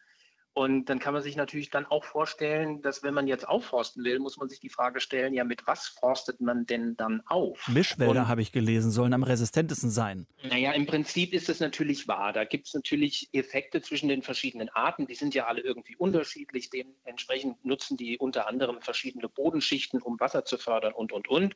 Und 0.59 0.87
dann 0.87 0.99
kann 0.99 1.15
man 1.15 1.23
sich 1.23 1.37
natürlich 1.37 1.71
dann 1.71 1.87
auch 1.87 2.03
vorstellen, 2.03 2.83
dass 2.83 3.05
wenn 3.05 3.15
man 3.15 3.29
jetzt 3.29 3.47
aufforsten 3.47 4.03
will, 4.03 4.19
muss 4.19 4.39
man 4.39 4.49
sich 4.49 4.59
die 4.59 4.71
Frage 4.71 4.99
stellen, 4.99 5.33
ja, 5.33 5.45
mit 5.45 5.69
was 5.69 5.87
forstet 5.87 6.41
man 6.41 6.67
denn 6.67 6.97
dann 6.97 7.23
auf? 7.27 7.69
Mischwälder, 7.69 8.27
habe 8.27 8.43
ich 8.43 8.51
gelesen, 8.51 8.91
sollen 8.91 9.13
am 9.13 9.23
resistentesten 9.23 9.89
sein. 9.89 10.27
Naja, 10.43 10.73
im 10.73 10.87
Prinzip 10.87 11.33
ist 11.33 11.49
es 11.49 11.61
natürlich 11.61 12.09
wahr. 12.09 12.33
Da 12.33 12.43
gibt 12.43 12.67
es 12.67 12.75
natürlich 12.75 13.29
Effekte 13.33 13.83
zwischen 13.83 14.09
den 14.09 14.23
verschiedenen 14.23 14.69
Arten. 14.71 15.07
Die 15.07 15.15
sind 15.15 15.33
ja 15.33 15.47
alle 15.47 15.61
irgendwie 15.61 15.95
unterschiedlich. 15.95 16.71
Dementsprechend 16.71 17.65
nutzen 17.65 17.97
die 17.97 18.19
unter 18.19 18.49
anderem 18.49 18.81
verschiedene 18.81 19.29
Bodenschichten, 19.29 20.03
um 20.03 20.19
Wasser 20.19 20.45
zu 20.45 20.59
fördern 20.59 20.93
und, 20.93 21.13
und, 21.13 21.29
und. 21.29 21.55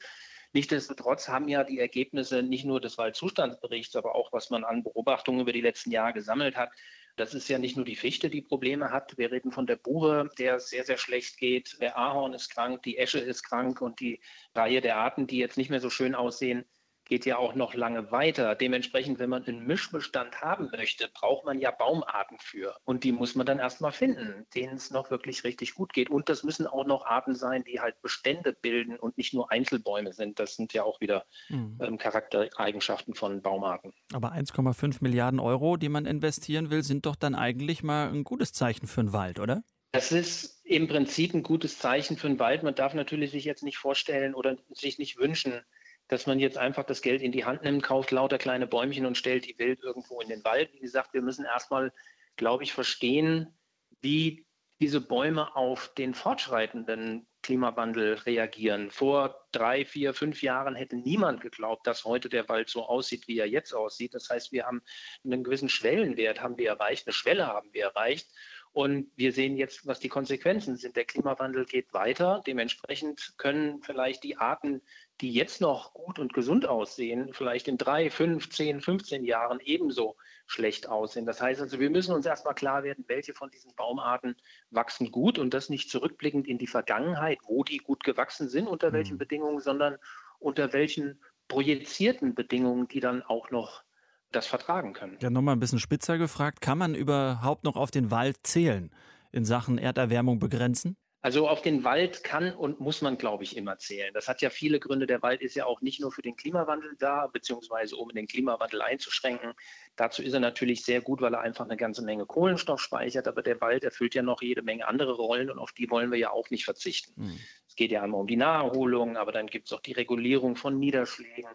Nichtsdestotrotz 0.52 1.28
haben 1.28 1.48
ja 1.48 1.64
die 1.64 1.78
Ergebnisse 1.78 2.42
nicht 2.42 2.64
nur 2.64 2.80
des 2.80 2.98
Waldzustandsberichts, 2.98 3.96
aber 3.96 4.14
auch 4.14 4.32
was 4.32 4.50
man 4.50 4.64
an 4.64 4.82
Beobachtungen 4.82 5.40
über 5.40 5.52
die 5.52 5.60
letzten 5.62 5.90
Jahre 5.90 6.12
gesammelt 6.12 6.56
hat, 6.56 6.70
das 7.16 7.34
ist 7.34 7.48
ja 7.48 7.58
nicht 7.58 7.76
nur 7.76 7.84
die 7.84 7.96
Fichte, 7.96 8.30
die 8.30 8.40
Probleme 8.40 8.90
hat. 8.90 9.18
Wir 9.18 9.30
reden 9.30 9.52
von 9.52 9.66
der 9.66 9.76
Buche, 9.76 10.30
der 10.38 10.60
sehr, 10.60 10.84
sehr 10.84 10.96
schlecht 10.96 11.36
geht. 11.36 11.76
Der 11.80 11.98
Ahorn 11.98 12.32
ist 12.32 12.48
krank, 12.48 12.82
die 12.82 12.96
Esche 12.96 13.18
ist 13.18 13.42
krank 13.42 13.82
und 13.82 14.00
die 14.00 14.20
Reihe 14.54 14.80
der 14.80 14.96
Arten, 14.96 15.26
die 15.26 15.36
jetzt 15.36 15.58
nicht 15.58 15.68
mehr 15.68 15.80
so 15.80 15.90
schön 15.90 16.14
aussehen, 16.14 16.64
geht 17.04 17.26
ja 17.26 17.36
auch 17.36 17.54
noch 17.54 17.74
lange 17.74 18.10
weiter. 18.10 18.54
Dementsprechend, 18.54 19.18
wenn 19.18 19.30
man 19.30 19.44
einen 19.44 19.66
Mischbestand 19.66 20.40
haben 20.40 20.70
möchte, 20.70 21.08
braucht 21.12 21.44
man 21.44 21.58
ja 21.58 21.70
Baumarten 21.70 22.38
für. 22.40 22.76
Und 22.84 23.04
die 23.04 23.12
muss 23.12 23.34
man 23.34 23.46
dann 23.46 23.58
erstmal 23.58 23.92
finden, 23.92 24.46
denen 24.54 24.76
es 24.76 24.90
noch 24.90 25.10
wirklich 25.10 25.44
richtig 25.44 25.74
gut 25.74 25.92
geht. 25.92 26.10
Und 26.10 26.28
das 26.28 26.42
müssen 26.42 26.66
auch 26.66 26.86
noch 26.86 27.04
Arten 27.04 27.34
sein, 27.34 27.64
die 27.64 27.80
halt 27.80 28.00
Bestände 28.02 28.52
bilden 28.52 28.96
und 28.96 29.18
nicht 29.18 29.34
nur 29.34 29.50
Einzelbäume 29.50 30.12
sind. 30.12 30.38
Das 30.38 30.56
sind 30.56 30.72
ja 30.72 30.84
auch 30.84 31.00
wieder 31.00 31.24
mhm. 31.48 31.78
ähm, 31.80 31.98
Charaktereigenschaften 31.98 33.14
von 33.14 33.42
Baumarten. 33.42 33.92
Aber 34.12 34.32
1,5 34.32 34.98
Milliarden 35.00 35.40
Euro, 35.40 35.76
die 35.76 35.88
man 35.88 36.06
investieren 36.06 36.70
will, 36.70 36.82
sind 36.82 37.06
doch 37.06 37.16
dann 37.16 37.34
eigentlich 37.34 37.82
mal 37.82 38.08
ein 38.08 38.24
gutes 38.24 38.52
Zeichen 38.52 38.86
für 38.86 39.02
den 39.02 39.12
Wald, 39.12 39.40
oder? 39.40 39.62
Das 39.92 40.10
ist 40.10 40.64
im 40.64 40.88
Prinzip 40.88 41.34
ein 41.34 41.42
gutes 41.42 41.78
Zeichen 41.78 42.16
für 42.16 42.26
den 42.28 42.38
Wald. 42.38 42.62
Man 42.62 42.74
darf 42.74 42.94
natürlich 42.94 43.30
sich 43.30 43.44
jetzt 43.44 43.62
nicht 43.62 43.76
vorstellen 43.76 44.34
oder 44.34 44.56
sich 44.70 44.98
nicht 44.98 45.18
wünschen, 45.18 45.60
dass 46.08 46.26
man 46.26 46.38
jetzt 46.38 46.58
einfach 46.58 46.84
das 46.84 47.02
Geld 47.02 47.22
in 47.22 47.32
die 47.32 47.44
Hand 47.44 47.62
nimmt, 47.62 47.82
kauft 47.82 48.10
lauter 48.10 48.38
kleine 48.38 48.66
Bäumchen 48.66 49.06
und 49.06 49.16
stellt 49.16 49.46
die 49.46 49.58
wild 49.58 49.80
irgendwo 49.82 50.20
in 50.20 50.28
den 50.28 50.44
Wald. 50.44 50.72
Wie 50.74 50.80
gesagt, 50.80 51.14
wir 51.14 51.22
müssen 51.22 51.44
erstmal, 51.44 51.92
glaube 52.36 52.64
ich, 52.64 52.72
verstehen, 52.72 53.54
wie 54.00 54.46
diese 54.80 55.00
Bäume 55.00 55.54
auf 55.54 55.94
den 55.94 56.12
fortschreitenden 56.12 57.26
Klimawandel 57.42 58.14
reagieren. 58.14 58.90
Vor 58.90 59.46
drei, 59.52 59.84
vier, 59.84 60.12
fünf 60.12 60.42
Jahren 60.42 60.74
hätte 60.74 60.96
niemand 60.96 61.40
geglaubt, 61.40 61.86
dass 61.86 62.04
heute 62.04 62.28
der 62.28 62.48
Wald 62.48 62.68
so 62.68 62.84
aussieht, 62.84 63.28
wie 63.28 63.38
er 63.38 63.46
jetzt 63.46 63.74
aussieht. 63.74 64.14
Das 64.14 64.28
heißt, 64.28 64.52
wir 64.52 64.66
haben 64.66 64.82
einen 65.24 65.44
gewissen 65.44 65.68
Schwellenwert 65.68 66.40
haben 66.40 66.58
wir 66.58 66.68
erreicht, 66.68 67.06
eine 67.06 67.14
Schwelle 67.14 67.46
haben 67.46 67.72
wir 67.72 67.84
erreicht. 67.84 68.28
Und 68.72 69.10
wir 69.16 69.32
sehen 69.32 69.56
jetzt, 69.56 69.86
was 69.86 70.00
die 70.00 70.08
Konsequenzen 70.08 70.76
sind. 70.76 70.96
Der 70.96 71.04
Klimawandel 71.04 71.66
geht 71.66 71.92
weiter. 71.92 72.42
Dementsprechend 72.46 73.34
können 73.36 73.82
vielleicht 73.82 74.24
die 74.24 74.38
Arten, 74.38 74.80
die 75.22 75.32
jetzt 75.32 75.60
noch 75.60 75.94
gut 75.94 76.18
und 76.18 76.34
gesund 76.34 76.66
aussehen, 76.66 77.30
vielleicht 77.32 77.68
in 77.68 77.78
drei, 77.78 78.10
fünf, 78.10 78.50
zehn, 78.50 78.80
15 78.80 79.24
Jahren 79.24 79.60
ebenso 79.60 80.16
schlecht 80.46 80.88
aussehen. 80.88 81.26
Das 81.26 81.40
heißt 81.40 81.60
also, 81.60 81.78
wir 81.78 81.90
müssen 81.90 82.12
uns 82.12 82.26
erstmal 82.26 82.54
klar 82.54 82.82
werden, 82.82 83.04
welche 83.06 83.32
von 83.32 83.48
diesen 83.48 83.72
Baumarten 83.76 84.34
wachsen 84.70 85.12
gut 85.12 85.38
und 85.38 85.54
das 85.54 85.68
nicht 85.68 85.90
zurückblickend 85.90 86.48
in 86.48 86.58
die 86.58 86.66
Vergangenheit, 86.66 87.38
wo 87.46 87.62
die 87.62 87.78
gut 87.78 88.02
gewachsen 88.02 88.48
sind, 88.48 88.66
unter 88.66 88.90
mhm. 88.90 88.94
welchen 88.94 89.18
Bedingungen, 89.18 89.60
sondern 89.60 89.96
unter 90.40 90.72
welchen 90.72 91.22
projizierten 91.46 92.34
Bedingungen, 92.34 92.88
die 92.88 93.00
dann 93.00 93.22
auch 93.22 93.50
noch 93.52 93.84
das 94.32 94.48
vertragen 94.48 94.92
können. 94.92 95.18
Ja, 95.20 95.30
nochmal 95.30 95.54
ein 95.54 95.60
bisschen 95.60 95.78
spitzer 95.78 96.18
gefragt, 96.18 96.60
kann 96.60 96.78
man 96.78 96.96
überhaupt 96.96 97.62
noch 97.62 97.76
auf 97.76 97.92
den 97.92 98.10
Wald 98.10 98.38
zählen 98.42 98.90
in 99.30 99.44
Sachen 99.44 99.78
Erderwärmung 99.78 100.40
begrenzen? 100.40 100.96
Also 101.24 101.48
auf 101.48 101.62
den 101.62 101.84
Wald 101.84 102.24
kann 102.24 102.52
und 102.52 102.80
muss 102.80 103.00
man, 103.00 103.16
glaube 103.16 103.44
ich, 103.44 103.56
immer 103.56 103.78
zählen. 103.78 104.12
Das 104.12 104.26
hat 104.26 104.42
ja 104.42 104.50
viele 104.50 104.80
Gründe. 104.80 105.06
Der 105.06 105.22
Wald 105.22 105.40
ist 105.40 105.54
ja 105.54 105.66
auch 105.66 105.80
nicht 105.80 106.00
nur 106.00 106.10
für 106.10 106.20
den 106.20 106.34
Klimawandel 106.34 106.96
da, 106.98 107.28
beziehungsweise 107.28 107.96
um 107.96 108.08
den 108.08 108.26
Klimawandel 108.26 108.82
einzuschränken. 108.82 109.52
Dazu 109.94 110.20
ist 110.20 110.32
er 110.32 110.40
natürlich 110.40 110.84
sehr 110.84 111.00
gut, 111.00 111.20
weil 111.20 111.34
er 111.34 111.40
einfach 111.40 111.64
eine 111.64 111.76
ganze 111.76 112.02
Menge 112.02 112.26
Kohlenstoff 112.26 112.80
speichert. 112.80 113.28
Aber 113.28 113.42
der 113.42 113.60
Wald 113.60 113.84
erfüllt 113.84 114.16
ja 114.16 114.22
noch 114.22 114.42
jede 114.42 114.62
Menge 114.62 114.88
andere 114.88 115.12
Rollen 115.12 115.48
und 115.48 115.60
auf 115.60 115.70
die 115.70 115.88
wollen 115.90 116.10
wir 116.10 116.18
ja 116.18 116.32
auch 116.32 116.50
nicht 116.50 116.64
verzichten. 116.64 117.12
Mhm. 117.14 117.38
Es 117.68 117.76
geht 117.76 117.92
ja 117.92 118.02
einmal 118.02 118.20
um 118.20 118.26
die 118.26 118.36
Naherholung, 118.36 119.16
aber 119.16 119.30
dann 119.30 119.46
gibt 119.46 119.68
es 119.68 119.72
auch 119.72 119.80
die 119.80 119.92
Regulierung 119.92 120.56
von 120.56 120.80
Niederschlägen. 120.80 121.50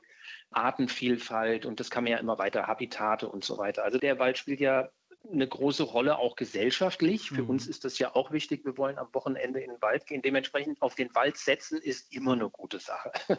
Artenvielfalt 0.51 1.65
und 1.65 1.81
das 1.81 1.89
kann 1.89 2.05
man 2.05 2.13
ja 2.13 2.19
immer 2.19 2.37
weiter, 2.37 2.67
Habitate 2.67 3.27
und 3.27 3.43
so 3.43 3.57
weiter. 3.57 3.83
Also 3.83 3.97
der 3.97 4.17
Wald 4.17 4.37
spielt 4.37 4.61
ja 4.61 4.89
eine 5.31 5.47
große 5.47 5.83
Rolle 5.83 6.17
auch 6.17 6.35
gesellschaftlich. 6.35 7.29
Für 7.29 7.43
mhm. 7.43 7.51
uns 7.51 7.67
ist 7.67 7.85
das 7.85 7.99
ja 7.99 8.15
auch 8.15 8.31
wichtig. 8.31 8.65
Wir 8.65 8.77
wollen 8.77 8.97
am 8.97 9.07
Wochenende 9.13 9.59
in 9.59 9.69
den 9.69 9.81
Wald 9.81 10.05
gehen. 10.05 10.21
Dementsprechend 10.21 10.81
auf 10.81 10.95
den 10.95 11.13
Wald 11.15 11.37
setzen 11.37 11.79
ist 11.81 12.13
immer 12.13 12.33
eine 12.33 12.49
gute 12.49 12.79
Sache. 12.79 13.11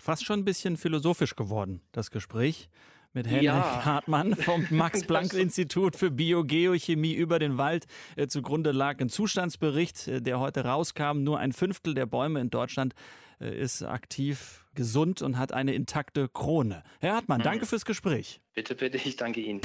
Fast 0.00 0.24
schon 0.24 0.40
ein 0.40 0.44
bisschen 0.44 0.76
philosophisch 0.76 1.36
geworden, 1.36 1.82
das 1.92 2.10
Gespräch 2.10 2.68
mit 3.12 3.26
Henrik 3.26 3.44
ja. 3.44 3.84
Hartmann 3.84 4.34
vom 4.36 4.66
Max-Planck-Institut 4.70 5.96
für 5.96 6.10
Biogeochemie 6.10 7.14
über 7.14 7.38
den 7.38 7.58
Wald. 7.58 7.86
Äh, 8.16 8.28
zugrunde 8.28 8.72
lag 8.72 9.00
ein 9.00 9.08
Zustandsbericht, 9.08 10.08
äh, 10.08 10.22
der 10.22 10.40
heute 10.40 10.64
rauskam. 10.64 11.22
Nur 11.22 11.38
ein 11.38 11.52
Fünftel 11.52 11.94
der 11.94 12.06
Bäume 12.06 12.40
in 12.40 12.50
Deutschland 12.50 12.94
äh, 13.40 13.58
ist 13.58 13.82
aktiv, 13.82 14.66
gesund 14.74 15.22
und 15.22 15.38
hat 15.38 15.52
eine 15.52 15.74
intakte 15.74 16.28
Krone. 16.28 16.82
Herr 17.00 17.14
Hartmann, 17.14 17.38
mhm. 17.38 17.44
danke 17.44 17.66
fürs 17.66 17.84
Gespräch. 17.84 18.40
Bitte, 18.54 18.74
bitte, 18.74 18.98
ich 18.98 19.16
danke 19.16 19.40
Ihnen. 19.40 19.60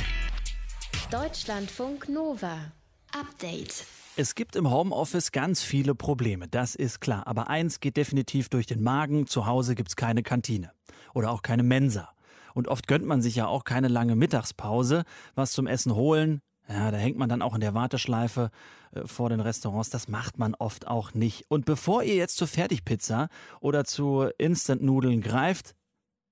Deutschlandfunk 1.12 2.10
Nova. 2.10 2.72
Update. 3.12 3.86
Es 4.15 4.36
gibt 4.36 4.55
im 4.55 4.72
Homeoffice 4.72 5.31
ganz 5.31 5.62
viele 5.62 5.95
Probleme, 5.95 6.48
das 6.48 6.75
ist 6.75 7.01
klar. 7.01 7.27
Aber 7.27 7.50
eins 7.50 7.79
geht 7.79 7.98
definitiv 7.98 8.50
durch 8.50 8.65
den 8.65 8.81
Magen. 8.81 9.27
Zu 9.27 9.45
Hause 9.45 9.75
gibt 9.75 9.89
es 9.89 9.95
keine 9.95 10.24
Kantine 10.24 10.72
oder 11.13 11.31
auch 11.31 11.41
keine 11.41 11.63
Mensa. 11.63 12.10
Und 12.53 12.67
oft 12.67 12.88
gönnt 12.88 13.05
man 13.05 13.22
sich 13.22 13.36
ja 13.36 13.48
auch 13.48 13.63
keine 13.63 13.88
lange 13.88 14.15
Mittagspause, 14.15 15.03
was 15.36 15.51
zum 15.51 15.67
Essen 15.67 15.93
holen. 15.93 16.41
Ja, 16.67 16.91
da 16.91 16.98
hängt 16.98 17.17
man 17.17 17.29
dann 17.29 17.41
auch 17.41 17.55
in 17.55 17.62
der 17.62 17.74
Warteschleife 17.74 18.50
äh, 18.91 19.05
vor 19.05 19.29
den 19.29 19.39
Restaurants. 19.39 19.89
Das 19.89 20.07
macht 20.07 20.38
man 20.38 20.55
oft 20.55 20.88
auch 20.88 21.13
nicht. 21.13 21.45
Und 21.50 21.65
bevor 21.65 22.03
ihr 22.03 22.15
jetzt 22.15 22.38
zur 22.38 22.48
Fertigpizza 22.48 23.27
oder 23.60 23.83
zu 23.86 24.29
Instant-Nudeln 24.38 25.22
greift, 25.22 25.75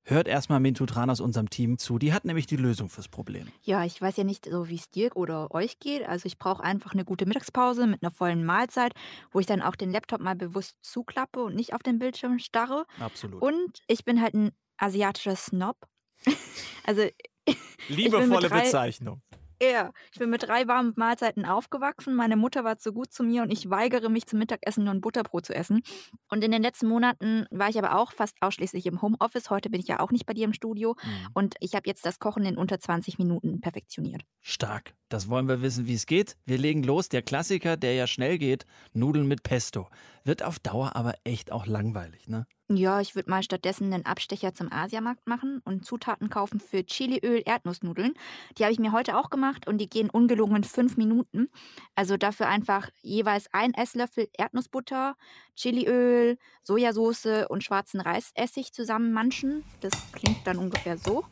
Hört 0.03 0.27
erstmal 0.27 0.59
Mintu 0.59 0.85
Tran 0.85 1.09
aus 1.09 1.19
unserem 1.19 1.49
Team 1.49 1.77
zu. 1.77 1.99
Die 1.99 2.11
hat 2.11 2.25
nämlich 2.25 2.47
die 2.47 2.55
Lösung 2.55 2.89
fürs 2.89 3.07
Problem. 3.07 3.47
Ja, 3.61 3.85
ich 3.85 4.01
weiß 4.01 4.17
ja 4.17 4.23
nicht 4.23 4.45
so, 4.49 4.67
wie 4.67 4.75
es 4.75 4.89
dir 4.89 5.15
oder 5.15 5.51
euch 5.51 5.79
geht. 5.79 6.07
Also 6.07 6.25
ich 6.25 6.39
brauche 6.39 6.63
einfach 6.63 6.93
eine 6.93 7.05
gute 7.05 7.25
Mittagspause 7.27 7.85
mit 7.85 8.01
einer 8.01 8.11
vollen 8.11 8.43
Mahlzeit, 8.43 8.93
wo 9.31 9.39
ich 9.39 9.45
dann 9.45 9.61
auch 9.61 9.75
den 9.75 9.91
Laptop 9.91 10.19
mal 10.19 10.35
bewusst 10.35 10.75
zuklappe 10.81 11.43
und 11.43 11.55
nicht 11.55 11.73
auf 11.73 11.83
den 11.83 11.99
Bildschirm 11.99 12.39
starre. 12.39 12.85
Absolut. 12.99 13.41
Und 13.41 13.81
ich 13.87 14.03
bin 14.03 14.21
halt 14.21 14.33
ein 14.33 14.51
asiatischer 14.77 15.35
Snob. 15.35 15.77
also 16.85 17.03
Liebevolle 17.87 18.49
Bezeichnung. 18.49 19.21
Ja, 19.61 19.91
ich 20.11 20.17
bin 20.17 20.31
mit 20.31 20.41
drei 20.41 20.67
warmen 20.67 20.93
Mahlzeiten 20.95 21.45
aufgewachsen. 21.45 22.15
Meine 22.15 22.35
Mutter 22.35 22.63
war 22.63 22.79
zu 22.79 22.93
gut 22.93 23.13
zu 23.13 23.23
mir 23.23 23.43
und 23.43 23.51
ich 23.51 23.69
weigere 23.69 24.09
mich 24.09 24.25
zum 24.25 24.39
Mittagessen 24.39 24.85
nur 24.85 24.93
ein 24.93 25.01
Butterbrot 25.01 25.45
zu 25.45 25.53
essen. 25.53 25.83
Und 26.31 26.43
in 26.43 26.51
den 26.51 26.63
letzten 26.63 26.87
Monaten 26.87 27.45
war 27.51 27.69
ich 27.69 27.77
aber 27.77 27.95
auch 27.95 28.11
fast 28.11 28.37
ausschließlich 28.41 28.87
im 28.87 29.03
Homeoffice. 29.03 29.51
Heute 29.51 29.69
bin 29.69 29.79
ich 29.79 29.87
ja 29.87 29.99
auch 29.99 30.09
nicht 30.09 30.25
bei 30.25 30.33
dir 30.33 30.45
im 30.45 30.53
Studio. 30.53 30.95
Mhm. 31.03 31.27
Und 31.35 31.55
ich 31.59 31.75
habe 31.75 31.87
jetzt 31.87 32.07
das 32.07 32.17
Kochen 32.17 32.43
in 32.43 32.57
unter 32.57 32.79
20 32.79 33.19
Minuten 33.19 33.61
perfektioniert. 33.61 34.23
Stark. 34.39 34.95
Das 35.09 35.29
wollen 35.29 35.47
wir 35.47 35.61
wissen, 35.61 35.85
wie 35.85 35.93
es 35.93 36.07
geht. 36.07 36.37
Wir 36.45 36.57
legen 36.57 36.81
los. 36.81 37.09
Der 37.09 37.21
Klassiker, 37.21 37.77
der 37.77 37.93
ja 37.93 38.07
schnell 38.07 38.39
geht, 38.39 38.65
Nudeln 38.93 39.27
mit 39.27 39.43
Pesto. 39.43 39.89
Wird 40.23 40.41
auf 40.41 40.57
Dauer 40.57 40.95
aber 40.95 41.13
echt 41.23 41.51
auch 41.51 41.67
langweilig, 41.67 42.27
ne? 42.27 42.47
Ja, 42.77 43.01
ich 43.01 43.15
würde 43.15 43.29
mal 43.29 43.43
stattdessen 43.43 43.93
einen 43.93 44.05
Abstecher 44.05 44.53
zum 44.53 44.71
Asiamarkt 44.71 45.27
machen 45.27 45.61
und 45.65 45.85
Zutaten 45.85 46.29
kaufen 46.29 46.59
für 46.59 46.85
Chiliöl, 46.85 47.41
Erdnussnudeln. 47.45 48.13
Die 48.57 48.63
habe 48.63 48.71
ich 48.71 48.79
mir 48.79 48.91
heute 48.93 49.17
auch 49.17 49.29
gemacht 49.29 49.67
und 49.67 49.77
die 49.79 49.89
gehen 49.89 50.09
ungelogen 50.09 50.63
fünf 50.63 50.95
Minuten. 50.95 51.49
Also 51.95 52.17
dafür 52.17 52.47
einfach 52.47 52.89
jeweils 53.01 53.53
ein 53.53 53.73
Esslöffel 53.73 54.29
Erdnussbutter, 54.37 55.15
Chiliöl, 55.55 56.37
Sojasauce 56.63 57.45
und 57.49 57.63
schwarzen 57.63 57.99
Reisessig 57.99 58.71
zusammen 58.73 59.11
manchen. 59.11 59.63
Das 59.81 59.93
klingt 60.13 60.45
dann 60.45 60.57
ungefähr 60.57 60.97
so. 60.97 61.25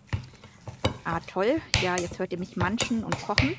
Ah, 1.05 1.22
toll. 1.22 1.62
Ja, 1.81 1.96
jetzt 1.98 2.19
hört 2.19 2.34
ihr 2.34 2.39
mich 2.39 2.58
manchen 2.58 3.03
und 3.03 3.17
kochen. 3.22 3.55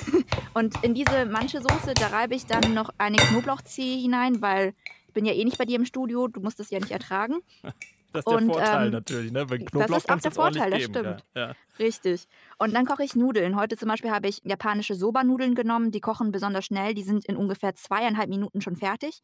und 0.54 0.82
in 0.84 0.94
diese 0.94 1.24
manche 1.26 1.60
Soße, 1.60 1.94
da 1.94 2.08
reibe 2.08 2.34
ich 2.34 2.46
dann 2.46 2.74
noch 2.74 2.90
eine 2.98 3.16
Knoblauchzehe 3.16 3.98
hinein, 3.98 4.42
weil 4.42 4.74
bin 5.14 5.24
ja 5.24 5.32
eh 5.32 5.44
nicht 5.44 5.58
bei 5.58 5.64
dir 5.64 5.76
im 5.76 5.84
Studio, 5.84 6.28
du 6.28 6.40
musst 6.40 6.60
das 6.60 6.70
ja 6.70 6.78
nicht 6.78 6.92
ertragen. 6.92 7.36
Das 8.14 8.20
ist 8.20 8.30
der 8.30 8.36
und, 8.36 8.46
Vorteil 8.46 8.86
ähm, 8.86 8.92
natürlich, 8.92 9.32
ne? 9.32 9.50
Wenn 9.50 9.64
Knoblauch 9.64 9.88
das 9.88 10.04
ist 10.04 10.08
auch 10.08 10.20
der 10.20 10.30
Vorteil, 10.30 10.70
das 10.70 10.82
stimmt. 10.84 11.24
Ja, 11.34 11.48
ja. 11.48 11.54
Richtig. 11.80 12.28
Und 12.58 12.74
dann 12.74 12.86
koche 12.86 13.04
ich 13.04 13.14
Nudeln. 13.14 13.56
Heute 13.56 13.76
zum 13.76 13.88
Beispiel 13.88 14.10
habe 14.10 14.28
ich 14.28 14.40
japanische 14.44 14.94
Soba-Nudeln 14.94 15.54
genommen. 15.54 15.90
Die 15.90 16.00
kochen 16.00 16.32
besonders 16.32 16.64
schnell. 16.64 16.94
Die 16.94 17.02
sind 17.02 17.24
in 17.26 17.36
ungefähr 17.36 17.74
zweieinhalb 17.74 18.28
Minuten 18.28 18.60
schon 18.60 18.76
fertig. 18.76 19.22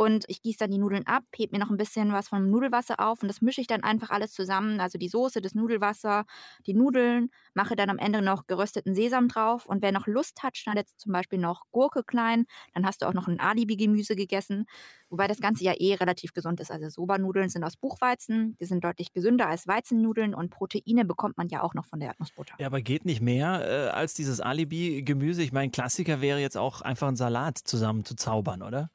Und 0.00 0.26
ich 0.28 0.42
gieße 0.42 0.58
dann 0.60 0.70
die 0.70 0.78
Nudeln 0.78 1.04
ab, 1.08 1.24
heb 1.34 1.50
mir 1.50 1.58
noch 1.58 1.70
ein 1.70 1.76
bisschen 1.76 2.12
was 2.12 2.28
vom 2.28 2.48
Nudelwasser 2.48 3.00
auf 3.00 3.20
und 3.20 3.26
das 3.26 3.42
mische 3.42 3.60
ich 3.60 3.66
dann 3.66 3.82
einfach 3.82 4.10
alles 4.10 4.32
zusammen. 4.32 4.78
Also 4.78 4.96
die 4.96 5.08
Soße, 5.08 5.40
das 5.40 5.56
Nudelwasser, 5.56 6.24
die 6.66 6.72
Nudeln, 6.72 7.30
mache 7.52 7.74
dann 7.74 7.90
am 7.90 7.98
Ende 7.98 8.22
noch 8.22 8.46
gerösteten 8.46 8.94
Sesam 8.94 9.26
drauf. 9.26 9.66
Und 9.66 9.82
wer 9.82 9.90
noch 9.90 10.06
Lust 10.06 10.44
hat, 10.44 10.56
schneidet 10.56 10.88
zum 10.98 11.12
Beispiel 11.12 11.40
noch 11.40 11.64
Gurke 11.72 12.04
klein. 12.04 12.46
Dann 12.74 12.86
hast 12.86 13.02
du 13.02 13.06
auch 13.06 13.12
noch 13.12 13.26
ein 13.26 13.40
Alibi-Gemüse 13.40 14.14
gegessen. 14.14 14.66
Wobei 15.10 15.26
das 15.26 15.40
Ganze 15.40 15.64
ja 15.64 15.72
eh 15.76 15.94
relativ 15.94 16.32
gesund 16.32 16.60
ist. 16.60 16.70
Also 16.70 16.88
Soba-Nudeln 16.88 17.48
sind 17.48 17.64
aus 17.64 17.76
Buchweizen. 17.76 18.56
Die 18.60 18.66
sind 18.66 18.84
deutlich 18.84 19.12
gesünder 19.12 19.48
als 19.48 19.66
Weizennudeln 19.66 20.32
und 20.32 20.50
Proteine 20.50 21.06
bekommt 21.06 21.36
man 21.38 21.48
ja 21.48 21.62
auch 21.62 21.74
noch 21.74 21.86
von 21.86 21.98
der 21.98 22.10
Erdnussbutter. 22.10 22.54
Ja, 22.58 22.67
aber 22.68 22.82
geht 22.82 23.06
nicht 23.06 23.22
mehr 23.22 23.66
äh, 23.66 23.88
als 23.88 24.12
dieses 24.12 24.40
Alibi-Gemüse. 24.40 25.42
Ich 25.42 25.52
meine, 25.52 25.70
Klassiker 25.70 26.20
wäre 26.20 26.38
jetzt 26.38 26.58
auch 26.58 26.82
einfach 26.82 27.08
ein 27.08 27.16
Salat 27.16 27.56
zusammen 27.56 28.04
zu 28.04 28.14
zaubern, 28.14 28.62
oder? 28.62 28.90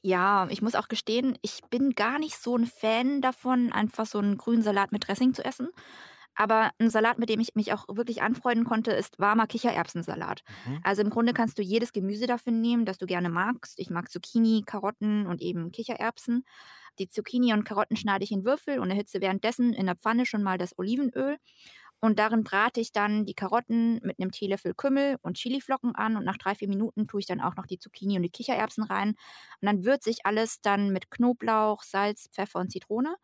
Ja, 0.00 0.46
ich 0.48 0.62
muss 0.62 0.76
auch 0.76 0.86
gestehen, 0.86 1.36
ich 1.42 1.58
bin 1.68 1.96
gar 1.96 2.20
nicht 2.20 2.38
so 2.38 2.56
ein 2.56 2.66
Fan 2.66 3.20
davon, 3.20 3.72
einfach 3.72 4.06
so 4.06 4.18
einen 4.18 4.36
grünen 4.36 4.62
Salat 4.62 4.92
mit 4.92 5.08
Dressing 5.08 5.34
zu 5.34 5.44
essen. 5.44 5.70
Aber 6.36 6.70
ein 6.78 6.88
Salat, 6.88 7.18
mit 7.18 7.28
dem 7.28 7.40
ich 7.40 7.56
mich 7.56 7.72
auch 7.72 7.86
wirklich 7.88 8.22
anfreunden 8.22 8.64
konnte, 8.64 8.92
ist 8.92 9.18
warmer 9.18 9.48
Kichererbsensalat. 9.48 10.44
Mhm. 10.68 10.80
Also 10.84 11.02
im 11.02 11.10
Grunde 11.10 11.32
kannst 11.32 11.58
du 11.58 11.62
jedes 11.62 11.92
Gemüse 11.92 12.28
dafür 12.28 12.52
nehmen, 12.52 12.84
das 12.84 12.98
du 12.98 13.06
gerne 13.06 13.28
magst. 13.28 13.76
Ich 13.78 13.90
mag 13.90 14.08
Zucchini, 14.08 14.62
Karotten 14.64 15.26
und 15.26 15.42
eben 15.42 15.72
Kichererbsen. 15.72 16.44
Die 17.00 17.08
Zucchini 17.08 17.52
und 17.52 17.64
Karotten 17.64 17.96
schneide 17.96 18.22
ich 18.22 18.30
in 18.30 18.44
Würfel 18.44 18.78
und 18.78 18.90
erhitze 18.90 19.20
währenddessen 19.20 19.72
in 19.72 19.86
der 19.86 19.96
Pfanne 19.96 20.26
schon 20.26 20.44
mal 20.44 20.58
das 20.58 20.78
Olivenöl. 20.78 21.38
Und 22.00 22.18
darin 22.18 22.44
brate 22.44 22.80
ich 22.80 22.92
dann 22.92 23.24
die 23.24 23.34
Karotten 23.34 24.00
mit 24.02 24.20
einem 24.20 24.30
Teelöffel 24.30 24.74
Kümmel 24.74 25.16
und 25.22 25.38
Chiliflocken 25.38 25.94
an 25.94 26.16
und 26.16 26.24
nach 26.24 26.36
drei, 26.36 26.54
vier 26.54 26.68
Minuten 26.68 27.06
tue 27.08 27.20
ich 27.20 27.26
dann 27.26 27.40
auch 27.40 27.56
noch 27.56 27.66
die 27.66 27.78
Zucchini 27.78 28.16
und 28.16 28.22
die 28.22 28.30
Kichererbsen 28.30 28.84
rein. 28.84 29.10
Und 29.60 29.66
dann 29.66 29.84
würze 29.84 30.10
ich 30.10 30.26
alles 30.26 30.60
dann 30.60 30.92
mit 30.92 31.10
Knoblauch, 31.10 31.82
Salz, 31.82 32.28
Pfeffer 32.32 32.60
und 32.60 32.70
Zitrone. 32.70 33.16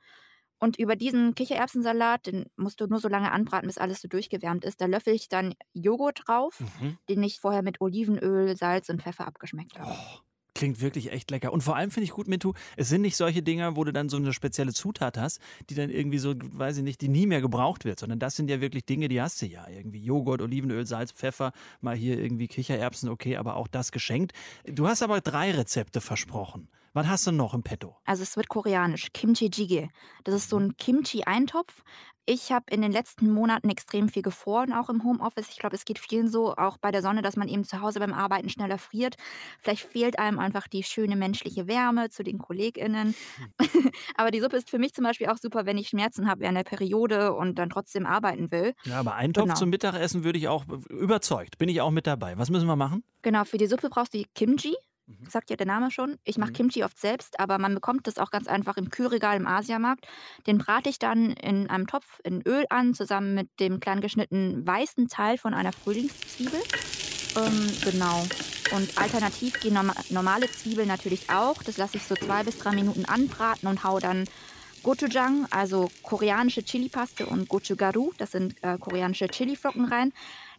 Und 0.59 0.79
über 0.79 0.95
diesen 0.95 1.35
Kichererbsensalat, 1.35 2.27
den 2.27 2.47
musst 2.57 2.81
du 2.81 2.87
nur 2.87 3.01
so 3.01 3.09
lange 3.09 3.33
anbraten, 3.33 3.67
bis 3.67 3.79
alles 3.79 4.01
so 4.01 4.09
durchgewärmt 4.09 4.65
ist. 4.65 4.81
Da 4.81 4.87
löffel 4.87 5.13
ich 5.13 5.29
dann 5.29 5.55
Joghurt 5.73 6.23
drauf, 6.27 6.61
mhm. 6.81 6.99
den 7.09 7.23
ich 7.25 7.41
vorher 7.41 7.63
mit 7.63 7.81
Olivenöl, 7.81 8.57
Salz 8.57 8.89
und 8.89 9.03
Pfeffer 9.03 9.27
abgeschmeckt 9.27 9.79
habe. 9.79 9.91
Oh. 9.91 10.32
Klingt 10.63 10.81
wirklich 10.81 11.11
echt 11.11 11.29
lecker. 11.33 11.53
Und 11.53 11.65
vor 11.65 11.75
allem 11.75 11.91
finde 11.91 12.05
ich 12.05 12.13
gut, 12.13 12.29
Mintu, 12.29 12.53
es 12.77 12.89
sind 12.89 13.01
nicht 13.01 13.17
solche 13.17 13.43
Dinger, 13.43 13.75
wo 13.75 13.83
du 13.83 13.93
dann 13.93 14.09
so 14.09 14.17
eine 14.17 14.33
spezielle 14.33 14.73
Zutat 14.73 15.19
hast, 15.19 15.41
die 15.69 15.75
dann 15.75 15.91
irgendwie 15.91 16.19
so, 16.19 16.35
weiß 16.37 16.77
ich 16.77 16.85
nicht, 16.85 17.01
die 17.01 17.09
nie 17.09 17.27
mehr 17.27 17.41
gebraucht 17.41 17.85
wird, 17.85 17.99
sondern 17.99 18.21
das 18.21 18.37
sind 18.37 18.49
ja 18.49 18.61
wirklich 18.61 18.85
Dinge, 18.85 19.09
die 19.09 19.21
hast 19.21 19.43
du 19.43 19.47
ja. 19.47 19.67
Irgendwie 19.67 19.99
Joghurt, 20.05 20.41
Olivenöl, 20.41 20.87
Salz, 20.87 21.11
Pfeffer, 21.11 21.51
mal 21.81 21.97
hier 21.97 22.17
irgendwie 22.17 22.47
Kichererbsen, 22.47 23.09
okay, 23.09 23.39
aber 23.39 23.57
auch 23.57 23.67
das 23.67 23.91
geschenkt. 23.91 24.35
Du 24.65 24.87
hast 24.87 25.03
aber 25.03 25.21
drei 25.21 25.51
Rezepte 25.51 26.01
versprochen. 26.01 26.69
Was 26.95 27.07
hast 27.07 27.27
du 27.27 27.33
noch 27.33 27.55
im 27.55 27.63
Petto? 27.63 27.97
Also 28.05 28.23
es 28.23 28.37
wird 28.37 28.49
koreanisch, 28.49 29.09
Kimchi 29.15 29.47
Jjigae. 29.47 29.89
Das 30.25 30.35
ist 30.35 30.51
so 30.51 30.59
ein 30.59 30.77
Kimchi-Eintopf. 30.77 31.83
Ich 32.25 32.53
habe 32.53 32.67
in 32.71 32.83
den 32.83 32.93
letzten 32.93 33.33
Monaten 33.33 33.69
extrem 33.69 34.09
viel 34.09 34.23
gefroren, 34.23 34.73
auch 34.73 34.89
im 34.91 35.03
Homeoffice. 35.03 35.49
Ich 35.49 35.59
glaube, 35.59 35.75
es 35.75 35.85
geht 35.85 35.99
vielen 35.99 36.29
so, 36.29 36.55
auch 36.55 36.79
bei 36.79 36.93
der 36.93 37.03
Sonne, 37.03 37.21
dass 37.21 37.35
man 37.35 37.49
eben 37.49 37.65
zu 37.65 37.81
Hause 37.81 37.99
beim 37.99 38.13
Arbeiten 38.13 38.49
schneller 38.49 38.79
friert. 38.79 39.17
Vielleicht 39.59 39.83
fehlt 39.83 40.21
einem 40.21 40.39
einfach 40.39 40.69
die 40.69 40.85
schöne 40.85 41.17
menschliche 41.17 41.67
Wärme 41.67 42.11
zu 42.11 42.23
den 42.23 42.39
KollegInnen. 42.39 43.17
Aber 44.17 44.31
die 44.31 44.41
Suppe 44.41 44.57
ist 44.57 44.71
für 44.71 44.79
mich 44.79 44.93
zum 44.93 45.05
Beispiel 45.05 45.29
auch 45.29 45.39
super, 45.39 45.67
wenn 45.67 45.79
ich 45.79 45.89
Schmerzen 45.89 46.29
habe 46.29 46.43
während 46.43 46.59
der 46.59 46.65
Periode 46.65 47.33
und 47.33 47.59
dann 47.59 47.71
trotzdem 47.71 48.07
arbeiten 48.07 48.53
will. 48.53 48.75
Ja, 48.85 49.01
aber 49.01 49.15
Eintopf 49.15 49.47
genau. 49.47 49.57
zum 49.57 49.71
Mittagessen 49.71 50.23
würde 50.23 50.39
ich 50.39 50.47
auch 50.47 50.65
überzeugt. 50.91 51.59
Bin 51.59 51.69
ich 51.69 51.81
auch 51.81 51.91
mit 51.91 52.07
dabei. 52.07 52.39
Was 52.39 52.51
müssen 52.51 52.67
wir 52.67 52.77
machen? 52.77 53.03
Genau, 53.23 53.45
für 53.45 53.59
die 53.59 53.67
Suppe 53.67 53.89
brauchst 53.89 54.15
du 54.15 54.23
Kimchi. 54.35 54.77
Mhm. 55.07 55.29
Sagt 55.29 55.51
ja 55.51 55.57
der 55.57 55.67
Name 55.67 55.91
schon. 55.91 56.17
Ich 56.25 56.39
mache 56.39 56.51
mhm. 56.51 56.55
Kimchi 56.55 56.85
oft 56.85 56.99
selbst, 56.99 57.41
aber 57.41 57.59
man 57.59 57.75
bekommt 57.75 58.07
das 58.07 58.19
auch 58.19 58.31
ganz 58.31 58.47
einfach 58.47 58.77
im 58.77 58.91
Kühlregal 58.91 59.37
im 59.37 59.47
Asiamarkt. 59.47 60.07
Den 60.47 60.59
brate 60.59 60.89
ich 60.89 60.99
dann 60.99 61.33
in 61.33 61.69
einem 61.71 61.87
Topf 61.87 62.21
in 62.25 62.43
Öl 62.43 62.65
an, 62.71 62.95
zusammen 62.95 63.35
mit 63.35 63.49
dem 63.61 63.81
klein 63.81 64.01
geschnittenen 64.01 64.67
weißen 64.67 65.09
Teil 65.09 65.39
von 65.39 65.55
einer 65.55 65.73
Frühlingszwiebel. 65.73 66.61
Ähm, 67.37 67.73
genau. 67.85 68.25
Und 68.75 68.97
alternativ 68.99 69.61
gehen 69.61 69.79
normale 70.11 70.51
Zwiebeln 70.51 70.89
natürlich 70.89 71.31
auch. 71.31 71.63
Das 71.63 71.77
lasse 71.77 71.97
ich 71.97 72.05
so 72.05 72.15
zwei 72.15 72.43
bis 72.43 72.59
drei 72.59 72.73
Minuten 72.73 73.05
anbraten 73.05 73.69
und 73.69 73.85
hau 73.85 73.99
dann 73.99 74.25
Gochujang, 74.83 75.47
also 75.51 75.91
koreanische 76.03 76.65
Chilipaste 76.65 77.27
und 77.27 77.49
Gochugaru, 77.49 78.13
das 78.19 78.33
sind 78.33 78.57
äh, 78.63 78.79
koreanische 78.79 79.29
Chiliflocken 79.29 79.85
rein. 79.85 80.13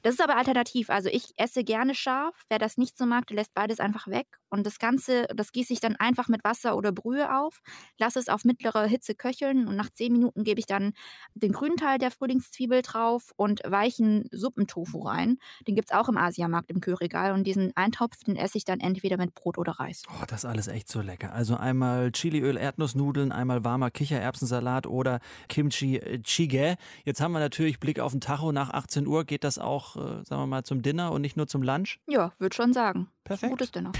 Das 0.03 0.13
ist 0.13 0.21
aber 0.21 0.37
alternativ. 0.37 0.89
Also 0.89 1.09
ich 1.09 1.33
esse 1.37 1.63
gerne 1.63 1.95
scharf. 1.95 2.35
Wer 2.49 2.59
das 2.59 2.77
nicht 2.77 2.97
so 2.97 3.05
mag, 3.05 3.25
der 3.27 3.37
lässt 3.37 3.53
beides 3.53 3.79
einfach 3.79 4.07
weg. 4.07 4.27
Und 4.49 4.67
das 4.67 4.77
Ganze, 4.77 5.25
das 5.35 5.51
gieße 5.51 5.73
ich 5.73 5.79
dann 5.79 5.95
einfach 5.95 6.27
mit 6.27 6.43
Wasser 6.43 6.77
oder 6.77 6.91
Brühe 6.91 7.35
auf, 7.35 7.61
lasse 7.97 8.19
es 8.19 8.29
auf 8.29 8.45
mittlere 8.45 8.85
Hitze 8.85 9.15
köcheln 9.15 9.67
und 9.67 9.75
nach 9.75 9.89
zehn 9.89 10.13
Minuten 10.13 10.43
gebe 10.43 10.59
ich 10.59 10.67
dann 10.67 10.93
den 11.33 11.53
grünen 11.53 11.75
Teil 11.75 11.97
der 11.97 12.11
Frühlingszwiebel 12.11 12.83
drauf 12.83 13.31
und 13.35 13.61
weichen 13.65 14.27
Suppentofu 14.31 14.99
rein. 14.99 15.39
Den 15.67 15.73
gibt 15.73 15.89
es 15.89 15.97
auch 15.97 16.07
im 16.07 16.17
Asiamarkt 16.17 16.69
im 16.69 16.81
Kühlregal 16.81 17.31
und 17.31 17.45
diesen 17.45 17.75
Eintopf, 17.75 18.17
den 18.27 18.35
esse 18.35 18.59
ich 18.59 18.63
dann 18.63 18.79
entweder 18.79 19.17
mit 19.17 19.33
Brot 19.33 19.57
oder 19.57 19.71
Reis. 19.71 20.03
Oh, 20.09 20.25
das 20.27 20.43
ist 20.43 20.45
alles 20.45 20.67
echt 20.67 20.87
so 20.87 21.01
lecker. 21.01 21.33
Also 21.33 21.55
einmal 21.55 22.11
Chiliöl, 22.11 22.57
Erdnussnudeln, 22.57 23.31
einmal 23.31 23.63
warmer 23.63 23.89
Kichererbsensalat 23.89 24.85
oder 24.85 25.19
Kimchi 25.49 25.99
Jjigae. 26.23 26.75
Jetzt 27.05 27.21
haben 27.21 27.31
wir 27.31 27.39
natürlich 27.39 27.79
Blick 27.79 27.99
auf 27.99 28.11
den 28.11 28.21
Tacho. 28.21 28.51
Nach 28.51 28.69
18 28.69 29.07
Uhr 29.07 29.23
geht 29.23 29.43
das 29.43 29.57
auch, 29.57 29.92
äh, 29.95 30.23
sagen 30.25 30.41
wir 30.41 30.47
mal, 30.47 30.63
zum 30.63 30.81
Dinner 30.81 31.11
und 31.11 31.21
nicht 31.21 31.37
nur 31.37 31.47
zum 31.47 31.61
Lunch? 31.63 31.99
Ja, 32.07 32.33
würde 32.39 32.55
schon 32.55 32.73
sagen. 32.73 33.07
Perfekt. 33.23 33.51
Gutes 33.51 33.71
Dinner. 33.71 33.91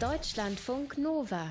Deutschlandfunk 0.00 0.98
Nova. 0.98 1.46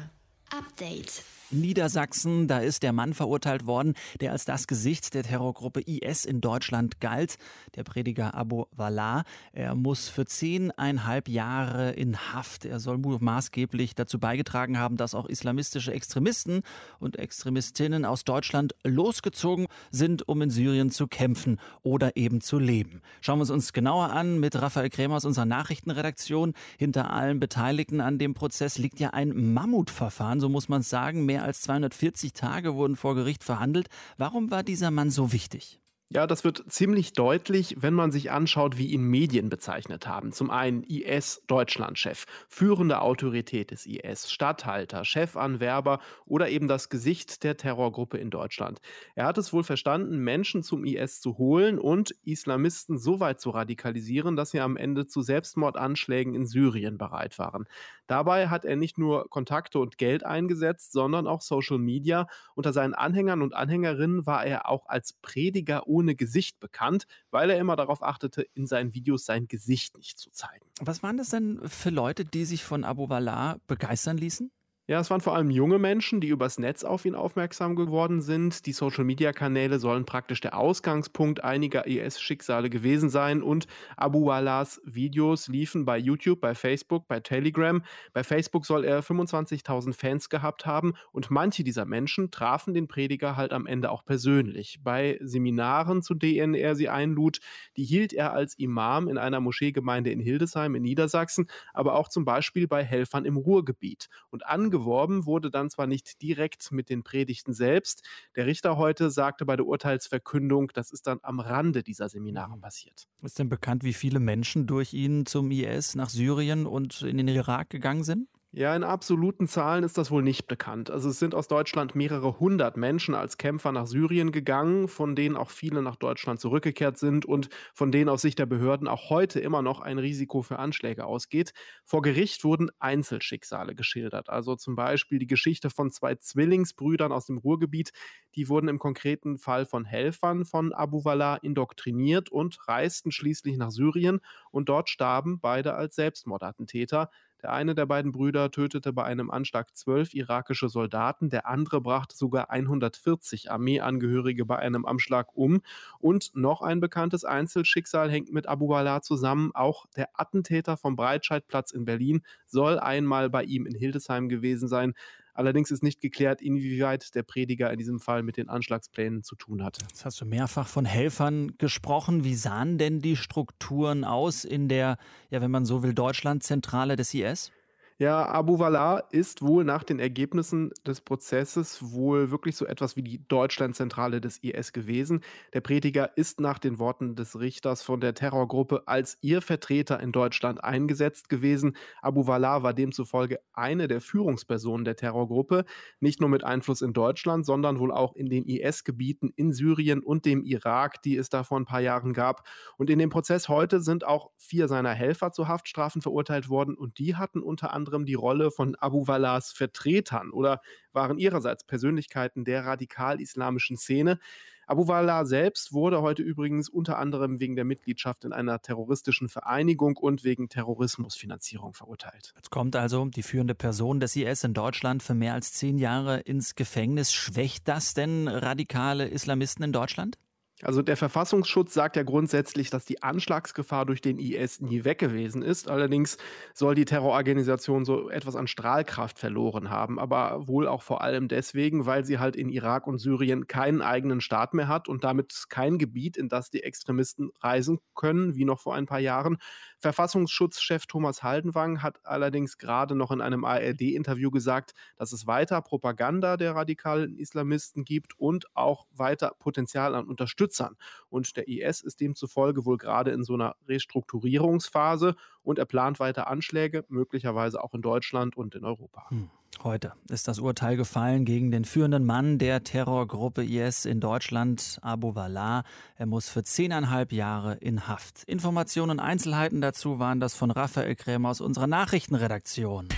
Update. 0.52 1.24
Niedersachsen, 1.52 2.48
da 2.48 2.60
ist 2.60 2.82
der 2.82 2.92
Mann 2.92 3.14
verurteilt 3.14 3.68
worden, 3.68 3.94
der 4.20 4.32
als 4.32 4.46
das 4.46 4.66
Gesicht 4.66 5.14
der 5.14 5.24
Terrorgruppe 5.24 5.82
IS 5.82 6.26
in 6.26 6.42
Deutschland 6.42 7.00
galt, 7.00 7.38
der 7.76 7.84
Prediger 7.84 8.34
Abu 8.34 8.66
Wallah. 8.72 9.24
Er 9.54 9.76
muss 9.76 10.10
für 10.10 10.26
zehneinhalb 10.26 11.30
Jahre 11.30 11.92
in 11.92 12.18
Haft. 12.34 12.66
Er 12.66 12.80
soll 12.80 12.98
maßgeblich 12.98 13.94
dazu 13.94 14.20
beigetragen 14.20 14.80
haben, 14.80 14.98
dass 14.98 15.14
auch 15.14 15.28
islamistische 15.28 15.94
Extremisten 15.94 16.62
und 17.00 17.18
Extremistinnen 17.18 18.06
aus 18.06 18.24
Deutschland 18.24 18.74
losgezogen 18.84 19.68
sind, 19.92 20.28
um 20.28 20.42
in 20.42 20.50
Syrien 20.50 20.90
zu 20.90 21.08
kämpfen 21.08 21.60
oder 21.84 22.18
eben 22.18 22.42
zu 22.42 22.58
leben. 22.58 23.02
Schauen 23.22 23.38
wir 23.40 23.44
es 23.44 23.52
uns 23.52 23.72
genauer 23.72 24.10
an 24.10 24.40
mit 24.40 24.60
Raphael 24.60 24.90
Krämer 24.90 25.18
aus 25.18 25.26
unserer 25.26 25.46
Nachrichtenredaktion. 25.46 26.54
Hinter 26.78 27.12
allen 27.12 27.40
Beteiligten 27.40 28.02
an 28.02 28.18
dem 28.18 28.34
Prozess 28.34 28.80
liegt 28.80 29.00
ja 29.00 29.12
ein 29.12 29.54
Mammutverfahren, 29.54 30.35
so 30.40 30.50
muss 30.50 30.70
man 30.70 30.82
es 30.82 30.90
sagen. 30.90 31.26
Mehr 31.26 31.44
als 31.44 31.62
240 31.62 32.34
Tage 32.34 32.76
wurden 32.76 32.96
vor 32.96 33.16
Gericht 33.16 33.44
verhandelt. 33.44 33.88
Warum 34.18 34.52
war 34.52 34.64
dieser 34.64 34.92
Mann 34.92 35.12
so 35.12 35.32
wichtig? 35.32 35.80
Ja, 36.10 36.28
das 36.28 36.44
wird 36.44 36.64
ziemlich 36.72 37.14
deutlich, 37.14 37.78
wenn 37.80 37.96
man 37.96 38.12
sich 38.12 38.30
anschaut, 38.30 38.78
wie 38.78 38.92
ihn 38.92 39.02
Medien 39.02 39.50
bezeichnet 39.50 40.08
haben. 40.08 40.32
Zum 40.32 40.52
einen 40.52 40.84
IS-Deutschlandchef, 40.84 42.26
führende 42.48 43.02
Autorität 43.02 43.72
des 43.72 43.88
IS, 43.88 44.30
Statthalter, 44.32 45.04
Chefanwerber 45.04 46.00
oder 46.28 46.48
eben 46.50 46.68
das 46.68 46.90
Gesicht 46.90 47.44
der 47.44 47.58
Terrorgruppe 47.58 48.20
in 48.20 48.30
Deutschland. 48.30 48.82
Er 49.16 49.26
hat 49.26 49.40
es 49.40 49.52
wohl 49.52 49.64
verstanden, 49.64 50.20
Menschen 50.20 50.62
zum 50.62 50.86
IS 50.86 51.22
zu 51.22 51.40
holen 51.40 51.80
und 51.80 52.12
Islamisten 52.24 53.00
so 53.00 53.20
weit 53.20 53.42
zu 53.42 53.50
radikalisieren, 53.50 54.36
dass 54.36 54.52
sie 54.52 54.60
am 54.60 54.78
Ende 54.78 55.08
zu 55.08 55.24
Selbstmordanschlägen 55.24 56.36
in 56.36 56.46
Syrien 56.46 57.00
bereit 57.00 57.40
waren. 57.40 57.66
Dabei 58.08 58.50
hat 58.50 58.66
er 58.66 58.76
nicht 58.76 58.98
nur 58.98 59.30
Kontakte 59.30 59.80
und 59.80 59.98
Geld 59.98 60.24
eingesetzt, 60.24 60.92
sondern 60.92 61.28
auch 61.28 61.42
Social 61.42 61.80
Media. 61.80 62.28
Unter 62.54 62.72
seinen 62.74 62.94
Anhängern 62.94 63.42
und 63.42 63.56
Anhängerinnen 63.56 64.26
war 64.28 64.46
er 64.46 64.70
auch 64.70 64.88
als 64.88 65.14
Prediger 65.14 65.88
ohne 65.96 66.16
Gesicht 66.16 66.60
bekannt, 66.60 67.06
weil 67.32 67.50
er 67.50 67.58
immer 67.58 67.78
darauf 67.78 68.04
achtete, 68.04 68.42
in 68.54 68.68
seinen 68.68 68.94
Videos 68.94 69.26
sein 69.26 69.48
Gesicht 69.48 69.98
nicht 69.98 70.20
zu 70.20 70.30
zeigen. 70.32 70.66
Was 70.82 71.04
waren 71.04 71.16
das 71.16 71.30
denn 71.30 71.62
für 71.68 71.90
Leute, 71.90 72.26
die 72.26 72.44
sich 72.44 72.64
von 72.64 72.84
Abu 72.84 73.08
Wallah 73.08 73.60
begeistern 73.68 74.18
ließen? 74.18 74.52
Ja, 74.88 75.00
es 75.00 75.10
waren 75.10 75.20
vor 75.20 75.36
allem 75.36 75.50
junge 75.50 75.80
Menschen, 75.80 76.22
die 76.22 76.28
übers 76.28 76.60
Netz 76.60 76.84
auf 76.84 77.06
ihn 77.06 77.16
aufmerksam 77.16 77.76
geworden 77.76 78.22
sind. 78.22 78.68
Die 78.68 78.72
Social-Media-Kanäle 78.72 79.80
sollen 79.80 80.06
praktisch 80.06 80.42
der 80.42 80.56
Ausgangspunkt 80.56 81.44
einiger 81.44 81.88
IS-Schicksale 81.88 82.70
gewesen 82.70 83.10
sein 83.10 83.42
und 83.42 83.66
Abu 83.98 84.28
Wallahs 84.28 84.80
Videos 84.86 85.48
liefen 85.48 85.86
bei 85.86 85.98
YouTube, 85.98 86.40
bei 86.40 86.54
Facebook, 86.54 87.08
bei 87.08 87.20
Telegram. 87.20 87.82
Bei 88.14 88.24
Facebook 88.24 88.68
soll 88.68 88.86
er 88.86 89.02
25.000 89.02 89.94
Fans 89.94 90.30
gehabt 90.30 90.68
haben 90.68 90.94
und 91.12 91.32
manche 91.32 91.64
dieser 91.64 91.86
Menschen 91.86 92.30
trafen 92.30 92.76
den 92.76 92.88
Prediger 92.88 93.36
halt 93.36 93.54
am 93.54 93.66
Ende 93.66 93.90
auch 93.90 94.06
persönlich. 94.06 94.82
Bei 94.84 95.18
Seminaren, 95.20 96.04
zu 96.04 96.14
denen 96.14 96.54
er 96.54 96.76
sie 96.76 96.90
einlud, 96.90 97.40
die 97.76 97.86
hielt 97.86 98.14
er 98.14 98.34
als 98.34 98.54
Imam 98.60 99.08
in 99.08 99.18
einer 99.18 99.40
Moscheegemeinde 99.40 100.12
in 100.12 100.20
Hildesheim 100.20 100.76
in 100.76 100.84
Niedersachsen, 100.84 101.48
aber 101.74 101.96
auch 101.96 102.08
zum 102.08 102.24
Beispiel 102.24 102.68
bei 102.68 102.84
Helfern 102.84 103.26
im 103.26 103.38
Ruhrgebiet. 103.38 104.10
Und 104.30 104.46
angeworben, 104.76 105.26
wurde 105.26 105.50
dann 105.50 105.70
zwar 105.70 105.88
nicht 105.88 106.22
direkt 106.22 106.72
mit 106.72 106.90
den 106.90 107.04
Predigten 107.04 107.54
selbst. 107.54 108.04
Der 108.36 108.46
Richter 108.46 108.78
heute 108.78 109.10
sagte 109.10 109.46
bei 109.46 109.56
der 109.56 109.66
Urteilsverkündung, 109.66 110.72
das 110.74 110.92
ist 110.92 111.08
dann 111.08 111.20
am 111.22 111.40
Rande 111.40 111.84
dieser 111.84 112.10
Seminare 112.10 112.58
mhm. 112.58 112.62
passiert. 112.62 113.08
Ist 113.22 113.40
denn 113.40 113.50
bekannt, 113.50 113.84
wie 113.84 113.94
viele 113.94 114.20
Menschen 114.20 114.68
durch 114.68 114.94
ihn 114.94 115.26
zum 115.26 115.52
IS 115.52 115.96
nach 115.96 116.10
Syrien 116.10 116.66
und 116.66 117.02
in 117.02 117.18
den 117.18 117.28
Irak 117.28 117.70
gegangen 117.70 118.04
sind? 118.04 118.28
Ja, 118.58 118.74
in 118.74 118.86
absoluten 118.86 119.50
Zahlen 119.50 119.84
ist 119.84 119.98
das 119.98 120.12
wohl 120.12 120.24
nicht 120.24 120.48
bekannt. 120.48 120.90
Also 120.90 121.10
es 121.10 121.20
sind 121.20 121.36
aus 121.36 121.50
Deutschland 121.50 121.94
mehrere 121.94 122.40
hundert 122.40 122.78
Menschen 122.78 123.14
als 123.14 123.38
Kämpfer 123.38 123.74
nach 123.74 123.86
Syrien 123.86 124.32
gegangen, 124.32 124.88
von 124.88 125.14
denen 125.14 125.36
auch 125.36 125.50
viele 125.50 125.82
nach 125.82 125.98
Deutschland 125.98 126.40
zurückgekehrt 126.40 126.98
sind 126.98 127.26
und 127.26 127.50
von 127.74 127.92
denen 127.92 128.08
aus 128.08 128.22
Sicht 128.22 128.40
der 128.40 128.46
Behörden 128.46 128.88
auch 128.88 129.10
heute 129.10 129.42
immer 129.42 129.62
noch 129.62 129.82
ein 129.82 130.00
Risiko 130.00 130.42
für 130.42 130.58
Anschläge 130.58 131.06
ausgeht. 131.06 131.52
Vor 131.84 132.02
Gericht 132.02 132.46
wurden 132.46 132.72
Einzelschicksale 132.80 133.76
geschildert. 133.76 134.30
Also 134.30 134.56
zum 134.56 134.78
Beispiel 134.78 135.20
die 135.20 135.28
Geschichte 135.28 135.70
von 135.70 135.92
zwei 135.92 136.16
Zwillingsbrüdern 136.16 137.12
aus 137.12 137.26
dem 137.26 137.38
Ruhrgebiet. 137.38 137.92
Die 138.36 138.48
wurden 138.48 138.70
im 138.70 138.80
konkreten 138.80 139.38
Fall 139.38 139.66
von 139.66 139.84
Helfern 139.84 140.46
von 140.46 140.72
Abu 140.72 141.04
Wallah 141.04 141.36
indoktriniert 141.36 142.30
und 142.30 142.58
reisten 142.70 143.12
schließlich 143.12 143.58
nach 143.58 143.72
Syrien 143.72 144.22
und 144.52 144.70
dort 144.70 144.90
starben 144.90 145.42
beide 145.42 145.74
als 145.74 145.96
Selbstmordattentäter. 145.96 147.10
Der 147.42 147.52
eine 147.52 147.76
der 147.76 147.86
beiden 147.86 148.12
Brüder 148.12 148.50
tötete 148.52 148.94
bei 148.94 149.04
einem 149.04 149.30
Anschlag 149.30 149.76
zwölf 149.76 150.14
irakische 150.14 150.70
Soldaten, 150.70 151.30
der 151.30 151.48
andere 151.48 151.82
brachte 151.82 152.16
sogar 152.16 152.50
140 152.50 153.52
Armeeangehörige 153.52 154.46
bei 154.46 154.58
einem 154.58 154.86
Anschlag 154.86 155.36
um. 155.36 155.62
Und 156.00 156.32
noch 156.36 156.62
ein 156.62 156.80
bekanntes 156.80 157.26
Einzelschicksal 157.26 158.10
hängt 158.10 158.32
mit 158.32 158.48
Abu 158.48 158.70
Wallah 158.70 159.02
zusammen. 159.02 159.52
Auch 159.54 159.86
der 159.96 160.10
Attentäter 160.14 160.78
vom 160.78 160.96
Breitscheidplatz 160.96 161.72
in 161.72 161.86
Berlin 161.86 162.22
soll 162.46 162.80
einmal 162.80 163.30
bei 163.30 163.44
ihm 163.44 163.66
in 163.66 163.76
Hildesheim 163.76 164.30
gewesen 164.30 164.68
sein. 164.68 164.94
Allerdings 165.36 165.70
ist 165.70 165.84
nicht 165.84 166.00
geklärt, 166.00 166.42
inwieweit 166.42 167.14
der 167.14 167.22
Prediger 167.22 167.70
in 167.70 167.78
diesem 167.78 168.00
Fall 168.00 168.24
mit 168.24 168.38
den 168.38 168.48
Anschlagsplänen 168.48 169.22
zu 169.22 169.36
tun 169.36 169.64
hatte. 169.64 169.82
Jetzt 169.90 170.06
hast 170.06 170.22
du 170.22 170.26
mehrfach 170.26 170.68
von 170.68 170.86
Helfern 170.86 171.58
gesprochen. 171.58 172.24
Wie 172.24 172.36
sahen 172.36 172.78
denn 172.78 173.02
die 173.02 173.18
Strukturen 173.18 174.06
aus 174.06 174.46
in 174.46 174.70
der, 174.70 174.98
ja, 175.30 175.42
wenn 175.42 175.52
man 175.52 175.66
so 175.66 175.84
will, 175.84 175.94
Deutschlandzentrale 175.94 176.96
des 176.96 177.14
IS? 177.14 177.52
Ja, 177.98 178.26
Abu 178.28 178.60
Wallah 178.60 178.98
ist 179.12 179.42
wohl 179.42 179.64
nach 179.64 179.86
den 179.86 180.00
Ergebnissen 180.00 180.72
des 180.86 181.00
Prozesses 181.00 181.94
wohl 181.94 182.30
wirklich 182.30 182.58
so 182.58 182.66
etwas 182.66 182.98
wie 182.98 183.04
die 183.04 183.26
Deutschlandzentrale 183.26 184.20
des 184.20 184.38
IS 184.44 184.74
gewesen. 184.74 185.22
Der 185.54 185.62
Prediger 185.62 186.18
ist 186.18 186.42
nach 186.42 186.60
den 186.60 186.78
Worten 186.78 187.16
des 187.16 187.40
Richters 187.40 187.84
von 187.84 188.02
der 188.02 188.14
Terrorgruppe 188.14 188.84
als 188.86 189.18
ihr 189.22 189.42
Vertreter 189.42 190.02
in 190.02 190.12
Deutschland 190.12 190.62
eingesetzt 190.62 191.30
gewesen. 191.30 191.78
Abu 192.02 192.28
Wallah 192.28 192.64
war 192.64 192.74
demzufolge 192.74 193.40
eine 193.54 193.88
der 193.88 194.02
Führungspersonen 194.02 194.84
der 194.84 194.98
Terrorgruppe, 194.98 195.64
nicht 196.02 196.20
nur 196.20 196.30
mit 196.30 196.44
Einfluss 196.44 196.82
in 196.82 196.92
Deutschland, 196.92 197.46
sondern 197.46 197.80
wohl 197.80 197.94
auch 197.94 198.14
in 198.18 198.28
den 198.30 198.44
IS-Gebieten 198.44 199.32
in 199.38 199.54
Syrien 199.54 200.02
und 200.04 200.26
dem 200.26 200.44
Irak, 200.44 201.02
die 201.04 201.16
es 201.16 201.30
da 201.30 201.44
vor 201.46 201.58
ein 201.58 201.66
paar 201.66 201.80
Jahren 201.80 202.12
gab. 202.12 202.46
Und 202.76 202.90
in 202.90 203.00
dem 203.00 203.10
Prozess 203.10 203.48
heute 203.48 203.80
sind 203.80 204.06
auch 204.06 204.32
vier 204.36 204.68
seiner 204.68 204.92
Helfer 204.92 205.32
zu 205.32 205.48
Haftstrafen 205.48 206.02
verurteilt 206.02 206.50
worden 206.50 206.76
und 206.76 207.00
die 207.00 207.16
hatten 207.16 207.42
unter 207.42 207.72
anderem 207.72 207.85
anderem 207.86 208.06
die 208.06 208.16
Rolle 208.16 208.50
von 208.52 208.76
Abu 208.76 209.08
Wallahs 209.08 209.52
Vertretern 209.52 210.32
oder 210.32 210.60
waren 210.92 211.20
ihrerseits 211.20 211.64
Persönlichkeiten 211.64 212.44
der 212.44 212.66
radikal-islamischen 212.66 213.78
Szene. 213.78 214.20
Abu 214.68 214.88
Wallah 214.88 215.26
selbst 215.26 215.74
wurde 215.74 216.02
heute 216.02 216.24
übrigens 216.24 216.70
unter 216.70 216.98
anderem 216.98 217.40
wegen 217.40 217.56
der 217.56 217.66
Mitgliedschaft 217.66 218.26
in 218.26 218.34
einer 218.34 218.60
terroristischen 218.60 219.30
Vereinigung 219.30 219.96
und 219.96 220.24
wegen 220.24 220.50
Terrorismusfinanzierung 220.50 221.76
verurteilt. 221.76 222.34
Jetzt 222.36 222.50
kommt 222.50 222.76
also 222.76 223.06
die 223.06 223.22
führende 223.22 223.54
Person 223.54 224.00
des 224.00 224.16
IS 224.16 224.44
in 224.44 224.56
Deutschland 224.56 225.04
für 225.04 225.14
mehr 225.14 225.36
als 225.36 225.54
zehn 225.54 225.78
Jahre 225.78 226.22
ins 226.22 226.56
Gefängnis. 226.56 227.14
Schwächt 227.14 227.68
das 227.68 227.94
denn 227.94 228.28
radikale 228.28 229.08
Islamisten 229.08 229.64
in 229.64 229.72
Deutschland? 229.72 230.18
Also 230.62 230.82
der 230.82 230.96
Verfassungsschutz 230.96 231.74
sagt 231.74 231.98
ja 231.98 232.04
grundsätzlich, 232.04 232.70
dass 232.70 232.86
die 232.86 233.04
Anschlagsgefahr 233.04 233.86
durch 233.86 234.00
den 234.00 234.18
IS 234.18 234.62
nie 234.62 234.86
weg 234.86 235.00
gewesen 235.00 235.42
ist. 235.42 235.68
Allerdings 235.70 236.18
soll 236.54 236.76
die 236.76 236.86
Terrororganisation 236.86 237.84
so 237.84 238.10
etwas 238.10 238.38
an 238.38 238.48
Strahlkraft 238.48 239.20
verloren 239.20 239.70
haben, 239.70 240.00
aber 240.00 240.48
wohl 240.48 240.70
auch 240.70 240.82
vor 240.82 241.02
allem 241.02 241.28
deswegen, 241.28 241.86
weil 241.86 242.06
sie 242.06 242.20
halt 242.20 242.38
in 242.38 242.48
Irak 242.48 242.88
und 242.88 243.00
Syrien 243.00 243.48
keinen 243.48 243.82
eigenen 243.82 244.22
Staat 244.22 244.54
mehr 244.54 244.70
hat 244.70 244.88
und 244.88 245.04
damit 245.04 245.44
kein 245.50 245.78
Gebiet, 245.78 246.16
in 246.16 246.30
das 246.30 246.52
die 246.52 246.64
Extremisten 246.64 247.32
reisen 247.42 247.80
können, 247.94 248.36
wie 248.36 248.46
noch 248.46 248.62
vor 248.62 248.76
ein 248.76 248.86
paar 248.86 249.00
Jahren. 249.00 249.38
Verfassungsschutzchef 249.80 250.86
Thomas 250.86 251.22
Haldenwang 251.22 251.84
hat 251.84 252.00
allerdings 252.06 252.58
gerade 252.58 252.96
noch 252.96 253.12
in 253.12 253.20
einem 253.20 253.44
ARD-Interview 253.44 254.32
gesagt, 254.32 254.72
dass 254.96 255.12
es 255.12 255.28
weiter 255.28 255.62
Propaganda 255.62 256.38
der 256.38 256.56
radikalen 256.56 257.18
Islamisten 257.18 257.84
gibt 257.84 258.18
und 258.18 258.46
auch 258.56 258.88
weiter 258.94 259.36
Potenzial 259.38 259.96
an 259.96 260.08
Unterstützung 260.08 260.45
Unterstützern. 260.46 260.78
Und 261.10 261.36
der 261.38 261.48
IS 261.48 261.82
ist 261.82 262.00
demzufolge 262.00 262.66
wohl 262.66 262.78
gerade 262.78 263.12
in 263.12 263.24
so 263.24 263.34
einer 263.34 263.56
Restrukturierungsphase 263.68 265.16
und 265.44 265.60
er 265.60 265.66
plant 265.66 266.00
weiter 266.00 266.28
Anschläge, 266.28 266.86
möglicherweise 266.90 267.64
auch 267.64 267.74
in 267.74 267.82
Deutschland 267.82 268.38
und 268.38 268.56
in 268.56 268.64
Europa. 268.64 269.10
Hm. 269.10 269.30
Heute 269.64 269.94
ist 270.10 270.28
das 270.28 270.40
Urteil 270.40 270.76
gefallen 270.76 271.24
gegen 271.24 271.50
den 271.50 271.64
führenden 271.64 272.06
Mann 272.06 272.38
der 272.38 272.64
Terrorgruppe 272.64 273.46
IS 273.46 273.86
in 273.86 274.02
Deutschland, 274.02 274.80
Abu 274.82 275.16
Wallah. 275.16 275.64
Er 275.96 276.06
muss 276.08 276.28
für 276.28 276.44
zehneinhalb 276.44 277.14
Jahre 277.14 277.56
in 277.56 277.88
Haft. 277.88 278.24
Informationen 278.26 278.92
und 278.92 279.00
Einzelheiten 279.00 279.62
dazu 279.62 279.98
waren 279.98 280.20
das 280.20 280.36
von 280.36 280.52
Raphael 280.52 280.96
Krämer 280.96 281.30
aus 281.30 281.40
unserer 281.40 281.68
Nachrichtenredaktion. 281.68 282.90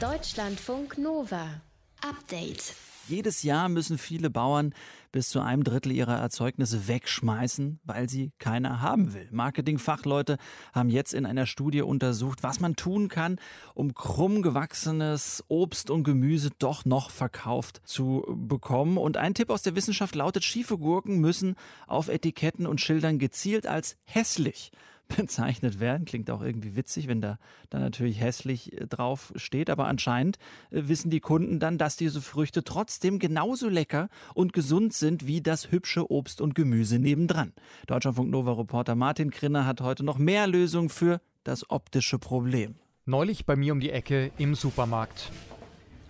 Deutschlandfunk 0.00 0.96
Nova. 0.96 1.60
Update. 2.00 2.74
Jedes 3.08 3.42
Jahr 3.42 3.68
müssen 3.68 3.98
viele 3.98 4.30
Bauern 4.30 4.74
bis 5.10 5.28
zu 5.28 5.40
einem 5.40 5.64
Drittel 5.64 5.92
ihrer 5.92 6.16
Erzeugnisse 6.16 6.88
wegschmeißen, 6.88 7.80
weil 7.84 8.08
sie 8.08 8.32
keiner 8.38 8.80
haben 8.80 9.12
will. 9.12 9.28
Marketingfachleute 9.30 10.38
haben 10.72 10.88
jetzt 10.88 11.12
in 11.12 11.26
einer 11.26 11.46
Studie 11.46 11.82
untersucht, 11.82 12.42
was 12.42 12.60
man 12.60 12.76
tun 12.76 13.08
kann, 13.08 13.38
um 13.74 13.94
krumm 13.94 14.42
gewachsenes 14.42 15.44
Obst 15.48 15.90
und 15.90 16.04
Gemüse 16.04 16.50
doch 16.58 16.84
noch 16.84 17.10
verkauft 17.10 17.82
zu 17.84 18.24
bekommen. 18.36 18.96
Und 18.96 19.16
ein 19.16 19.34
Tipp 19.34 19.50
aus 19.50 19.62
der 19.62 19.76
Wissenschaft 19.76 20.14
lautet, 20.14 20.44
schiefe 20.44 20.78
Gurken 20.78 21.20
müssen 21.20 21.56
auf 21.86 22.08
Etiketten 22.08 22.66
und 22.66 22.80
Schildern 22.80 23.18
gezielt 23.18 23.66
als 23.66 23.96
hässlich 24.04 24.72
bezeichnet 25.16 25.80
werden. 25.80 26.04
Klingt 26.04 26.30
auch 26.30 26.42
irgendwie 26.42 26.76
witzig, 26.76 27.08
wenn 27.08 27.20
da 27.20 27.38
dann 27.70 27.82
natürlich 27.82 28.20
hässlich 28.20 28.72
äh, 28.72 28.86
drauf 28.86 29.32
steht. 29.36 29.70
Aber 29.70 29.86
anscheinend 29.86 30.38
äh, 30.70 30.82
wissen 30.86 31.10
die 31.10 31.20
Kunden 31.20 31.58
dann, 31.60 31.78
dass 31.78 31.96
diese 31.96 32.20
Früchte 32.20 32.64
trotzdem 32.64 33.18
genauso 33.18 33.68
lecker 33.68 34.08
und 34.34 34.52
gesund 34.52 34.92
sind 34.94 35.26
wie 35.26 35.40
das 35.40 35.70
hübsche 35.70 36.10
Obst 36.10 36.40
und 36.40 36.54
Gemüse 36.54 36.98
nebendran. 36.98 37.52
Deutschlandfunk 37.86 38.30
Nova 38.30 38.52
Reporter 38.52 38.94
Martin 38.94 39.30
Krinner 39.30 39.66
hat 39.66 39.80
heute 39.80 40.04
noch 40.04 40.18
mehr 40.18 40.46
Lösungen 40.46 40.88
für 40.88 41.20
das 41.44 41.68
optische 41.70 42.18
Problem. 42.18 42.76
Neulich 43.04 43.46
bei 43.46 43.56
mir 43.56 43.72
um 43.72 43.80
die 43.80 43.90
Ecke 43.90 44.30
im 44.38 44.54
Supermarkt. 44.54 45.32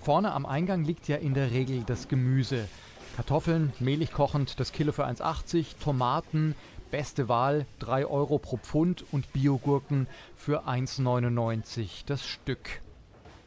Vorne 0.02 0.32
am 0.32 0.44
Eingang 0.46 0.84
liegt 0.84 1.08
ja 1.08 1.16
in 1.16 1.32
der 1.32 1.52
Regel 1.52 1.84
das 1.86 2.08
Gemüse. 2.08 2.68
Kartoffeln, 3.16 3.72
mehlig 3.78 4.12
kochend, 4.12 4.58
das 4.58 4.72
Kilo 4.72 4.92
für 4.92 5.06
1,80, 5.06 5.78
Tomaten, 5.82 6.54
Beste 6.92 7.30
Wahl 7.30 7.64
3 7.78 8.04
Euro 8.04 8.38
pro 8.38 8.58
Pfund 8.58 9.02
und 9.12 9.32
Biogurken 9.32 10.06
für 10.36 10.68
1,99 10.68 12.04
das 12.04 12.26
Stück. 12.26 12.82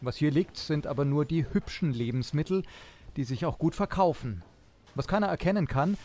Was 0.01 0.17
hier 0.17 0.31
liegt, 0.31 0.57
sind 0.57 0.87
aber 0.87 1.05
nur 1.05 1.25
die 1.25 1.45
hübschen 1.53 1.93
Lebensmittel, 1.93 2.63
die 3.15 3.23
sich 3.23 3.45
auch 3.45 3.59
gut 3.59 3.75
verkaufen. 3.75 4.41
Was 4.95 5.07
keiner 5.07 5.27
erkennen 5.27 5.67
kann, 5.67 5.95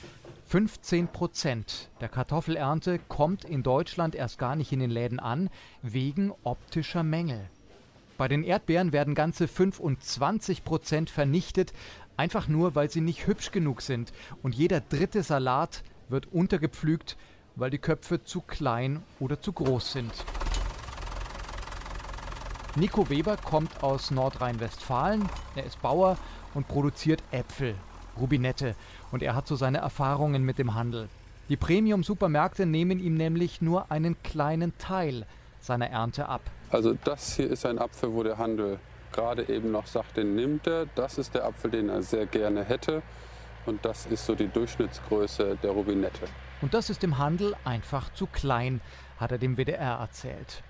15 0.48 1.08
Prozent 1.08 1.88
der 2.02 2.10
Kartoffelernte 2.10 2.98
kommt 3.08 3.46
in 3.46 3.62
Deutschland 3.62 4.14
erst 4.14 4.38
gar 4.38 4.54
nicht 4.54 4.70
in 4.72 4.80
den 4.80 4.90
Läden 4.90 5.18
an, 5.18 5.48
wegen 5.80 6.32
optischer 6.44 7.02
Mängel. 7.02 7.48
Bei 8.18 8.28
den 8.28 8.44
Erdbeeren 8.44 8.92
werden 8.92 9.14
ganze 9.14 9.48
25 9.48 10.62
Prozent 10.62 11.08
vernichtet, 11.08 11.72
einfach 12.18 12.48
nur, 12.48 12.74
weil 12.74 12.90
sie 12.90 13.00
nicht 13.00 13.26
hübsch 13.26 13.50
genug 13.50 13.80
sind. 13.80 14.12
Und 14.42 14.54
jeder 14.54 14.82
dritte 14.82 15.22
Salat 15.22 15.82
wird 16.10 16.32
untergepflügt, 16.32 17.16
weil 17.56 17.70
die 17.70 17.78
Köpfe 17.78 18.22
zu 18.22 18.40
klein 18.40 19.02
oder 19.18 19.40
zu 19.40 19.52
groß 19.52 19.92
sind. 19.92 20.12
Nico 22.76 23.10
Weber 23.10 23.36
kommt 23.36 23.82
aus 23.82 24.10
Nordrhein-Westfalen. 24.10 25.28
Er 25.56 25.64
ist 25.64 25.82
Bauer 25.82 26.16
und 26.54 26.68
produziert 26.68 27.22
Äpfel, 27.32 27.74
Rubinette. 28.18 28.76
Und 29.10 29.22
er 29.22 29.34
hat 29.34 29.48
so 29.48 29.56
seine 29.56 29.78
Erfahrungen 29.78 30.44
mit 30.44 30.58
dem 30.58 30.74
Handel. 30.74 31.08
Die 31.48 31.56
Premium-Supermärkte 31.56 32.66
nehmen 32.66 33.00
ihm 33.00 33.16
nämlich 33.16 33.60
nur 33.60 33.90
einen 33.90 34.22
kleinen 34.22 34.76
Teil 34.78 35.26
seiner 35.60 35.90
Ernte 35.90 36.28
ab. 36.28 36.42
Also 36.70 36.94
das 37.04 37.34
hier 37.34 37.50
ist 37.50 37.66
ein 37.66 37.80
Apfel, 37.80 38.12
wo 38.12 38.22
der 38.22 38.38
Handel 38.38 38.78
gerade 39.10 39.48
eben 39.48 39.72
noch 39.72 39.86
sagt, 39.86 40.16
den 40.16 40.36
nimmt 40.36 40.68
er. 40.68 40.86
Das 40.94 41.18
ist 41.18 41.34
der 41.34 41.44
Apfel, 41.44 41.72
den 41.72 41.88
er 41.88 42.02
sehr 42.02 42.26
gerne 42.26 42.62
hätte. 42.62 43.02
Und 43.66 43.84
das 43.84 44.06
ist 44.06 44.26
so 44.26 44.34
die 44.34 44.48
Durchschnittsgröße 44.48 45.58
der 45.62 45.70
Rubinette. 45.70 46.26
Und 46.62 46.74
das 46.74 46.90
ist 46.90 47.04
im 47.04 47.18
Handel 47.18 47.54
einfach 47.64 48.12
zu 48.12 48.26
klein, 48.26 48.80
hat 49.18 49.32
er 49.32 49.38
dem 49.38 49.56
WDR 49.56 49.98
erzählt. 49.98 50.62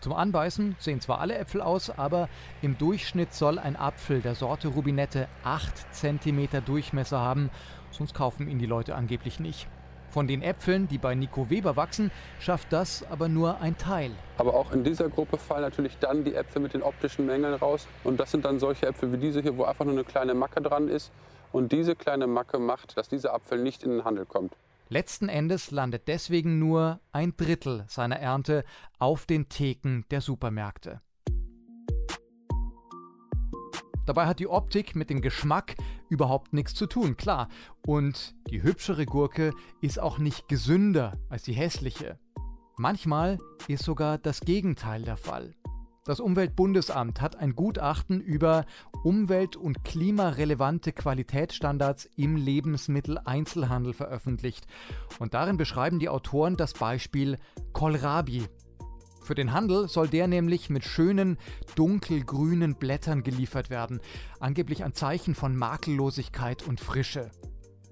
Zum 0.00 0.12
Anbeißen 0.12 0.74
sehen 0.80 1.00
zwar 1.00 1.20
alle 1.20 1.36
Äpfel 1.36 1.60
aus, 1.60 1.88
aber 1.90 2.28
im 2.60 2.76
Durchschnitt 2.76 3.34
soll 3.34 3.58
ein 3.58 3.76
Apfel 3.76 4.20
der 4.20 4.34
Sorte 4.34 4.68
Rubinette 4.68 5.28
8 5.44 5.94
cm 5.94 6.64
Durchmesser 6.64 7.20
haben, 7.20 7.50
sonst 7.92 8.12
kaufen 8.12 8.48
ihn 8.48 8.58
die 8.58 8.66
Leute 8.66 8.96
angeblich 8.96 9.38
nicht. 9.38 9.68
Von 10.12 10.26
den 10.26 10.42
Äpfeln, 10.42 10.88
die 10.88 10.98
bei 10.98 11.14
Nico 11.14 11.48
Weber 11.48 11.76
wachsen, 11.76 12.10
schafft 12.38 12.70
das 12.72 13.02
aber 13.10 13.28
nur 13.28 13.60
ein 13.60 13.78
Teil. 13.78 14.10
Aber 14.36 14.54
auch 14.54 14.72
in 14.72 14.84
dieser 14.84 15.08
Gruppe 15.08 15.38
fallen 15.38 15.62
natürlich 15.62 15.96
dann 15.98 16.22
die 16.22 16.34
Äpfel 16.34 16.60
mit 16.60 16.74
den 16.74 16.82
optischen 16.82 17.24
Mängeln 17.24 17.54
raus. 17.54 17.86
Und 18.04 18.20
das 18.20 18.30
sind 18.32 18.44
dann 18.44 18.58
solche 18.58 18.86
Äpfel 18.86 19.10
wie 19.12 19.16
diese 19.16 19.40
hier, 19.40 19.56
wo 19.56 19.64
einfach 19.64 19.84
nur 19.84 19.94
eine 19.94 20.04
kleine 20.04 20.34
Macke 20.34 20.60
dran 20.60 20.88
ist. 20.88 21.10
Und 21.52 21.72
diese 21.72 21.94
kleine 21.94 22.26
Macke 22.26 22.58
macht, 22.58 22.96
dass 22.96 23.08
dieser 23.08 23.34
Apfel 23.34 23.62
nicht 23.62 23.82
in 23.82 23.90
den 23.90 24.04
Handel 24.04 24.26
kommt. 24.26 24.56
Letzten 24.88 25.28
Endes 25.28 25.70
landet 25.70 26.08
deswegen 26.08 26.58
nur 26.58 27.00
ein 27.12 27.34
Drittel 27.36 27.84
seiner 27.88 28.16
Ernte 28.16 28.64
auf 28.98 29.26
den 29.26 29.48
Theken 29.48 30.04
der 30.10 30.20
Supermärkte. 30.20 31.00
Dabei 34.04 34.26
hat 34.26 34.40
die 34.40 34.48
Optik 34.48 34.96
mit 34.96 35.10
dem 35.10 35.20
Geschmack 35.20 35.76
überhaupt 36.08 36.52
nichts 36.52 36.74
zu 36.74 36.86
tun, 36.86 37.16
klar. 37.16 37.48
Und 37.86 38.34
die 38.50 38.62
hübschere 38.62 39.06
Gurke 39.06 39.52
ist 39.80 40.00
auch 40.00 40.18
nicht 40.18 40.48
gesünder 40.48 41.18
als 41.28 41.44
die 41.44 41.52
hässliche. 41.52 42.18
Manchmal 42.76 43.38
ist 43.68 43.84
sogar 43.84 44.18
das 44.18 44.40
Gegenteil 44.40 45.02
der 45.02 45.16
Fall. 45.16 45.54
Das 46.04 46.18
Umweltbundesamt 46.18 47.20
hat 47.20 47.36
ein 47.36 47.54
Gutachten 47.54 48.20
über 48.20 48.66
umwelt- 49.04 49.54
und 49.54 49.84
klimarelevante 49.84 50.90
Qualitätsstandards 50.90 52.08
im 52.16 52.34
Lebensmitteleinzelhandel 52.34 53.92
veröffentlicht. 53.92 54.66
Und 55.20 55.34
darin 55.34 55.56
beschreiben 55.56 56.00
die 56.00 56.08
Autoren 56.08 56.56
das 56.56 56.72
Beispiel 56.72 57.38
Kohlrabi. 57.72 58.48
Für 59.22 59.36
den 59.36 59.52
Handel 59.52 59.86
soll 59.86 60.08
der 60.08 60.26
nämlich 60.26 60.70
mit 60.70 60.84
schönen, 60.84 61.38
dunkelgrünen 61.76 62.74
Blättern 62.74 63.22
geliefert 63.22 63.70
werden, 63.70 64.00
angeblich 64.40 64.82
ein 64.82 64.94
Zeichen 64.94 65.36
von 65.36 65.54
Makellosigkeit 65.54 66.64
und 66.66 66.80
Frische. 66.80 67.30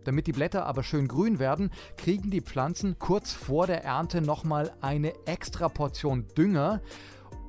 Damit 0.02 0.26
die 0.26 0.32
Blätter 0.32 0.66
aber 0.66 0.82
schön 0.82 1.06
grün 1.06 1.38
werden, 1.38 1.70
kriegen 1.96 2.32
die 2.32 2.40
Pflanzen 2.40 2.98
kurz 2.98 3.32
vor 3.32 3.68
der 3.68 3.84
Ernte 3.84 4.20
nochmal 4.20 4.72
eine 4.80 5.12
extra 5.26 5.68
Portion 5.68 6.26
Dünger 6.36 6.80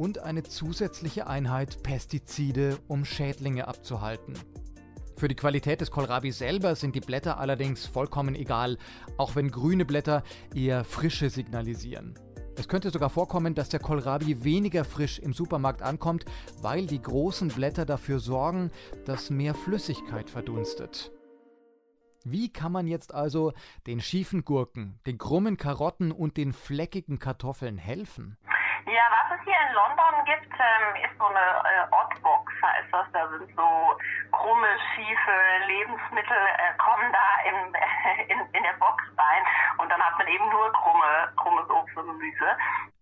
und 0.01 0.17
eine 0.17 0.41
zusätzliche 0.41 1.27
Einheit 1.27 1.83
Pestizide, 1.83 2.79
um 2.87 3.05
Schädlinge 3.05 3.67
abzuhalten. 3.67 4.33
Für 5.15 5.27
die 5.27 5.35
Qualität 5.35 5.79
des 5.79 5.91
Kohlrabi 5.91 6.31
selber 6.31 6.73
sind 6.73 6.95
die 6.95 7.01
Blätter 7.01 7.39
allerdings 7.39 7.85
vollkommen 7.85 8.33
egal, 8.33 8.79
auch 9.17 9.35
wenn 9.35 9.51
grüne 9.51 9.85
Blätter 9.85 10.23
eher 10.55 10.83
Frische 10.85 11.29
signalisieren. 11.29 12.15
Es 12.57 12.67
könnte 12.67 12.89
sogar 12.89 13.11
vorkommen, 13.11 13.53
dass 13.53 13.69
der 13.69 13.79
Kohlrabi 13.79 14.43
weniger 14.43 14.85
frisch 14.85 15.19
im 15.19 15.33
Supermarkt 15.33 15.83
ankommt, 15.83 16.25
weil 16.63 16.87
die 16.87 17.01
großen 17.01 17.49
Blätter 17.49 17.85
dafür 17.85 18.19
sorgen, 18.19 18.71
dass 19.05 19.29
mehr 19.29 19.53
Flüssigkeit 19.53 20.31
verdunstet. 20.31 21.11
Wie 22.23 22.51
kann 22.51 22.71
man 22.71 22.87
jetzt 22.87 23.13
also 23.13 23.53
den 23.85 24.01
schiefen 24.01 24.45
Gurken, 24.45 24.99
den 25.05 25.19
krummen 25.19 25.57
Karotten 25.57 26.11
und 26.11 26.37
den 26.37 26.53
fleckigen 26.53 27.19
Kartoffeln 27.19 27.77
helfen? 27.77 28.37
Ja, 28.85 29.05
was 29.13 29.37
es 29.37 29.43
hier 29.45 29.55
in 29.67 29.73
London 29.75 30.25
gibt, 30.25 30.53
ähm, 30.57 30.95
ist 31.05 31.17
so 31.17 31.25
eine 31.25 31.39
äh, 31.39 31.85
Oddbox, 31.93 32.51
heißt 32.61 32.91
das. 32.91 33.05
Da 33.13 33.29
sind 33.29 33.55
so 33.55 33.97
krumme, 34.31 34.67
schiefe 34.93 35.37
Lebensmittel, 35.67 36.37
äh, 36.57 36.73
kommen 36.77 37.11
da 37.11 37.27
im, 37.45 37.75
in, 38.29 38.39
in 38.55 38.63
der 38.63 38.77
Box 38.79 39.03
rein 39.17 39.43
und 39.77 39.89
dann 39.89 40.01
hat 40.01 40.17
man 40.17 40.27
eben 40.27 40.49
nur 40.49 40.71
krumme, 40.73 41.31
krummes 41.35 41.69
Obst 41.69 41.95
und 41.97 42.07
Gemüse. 42.07 42.57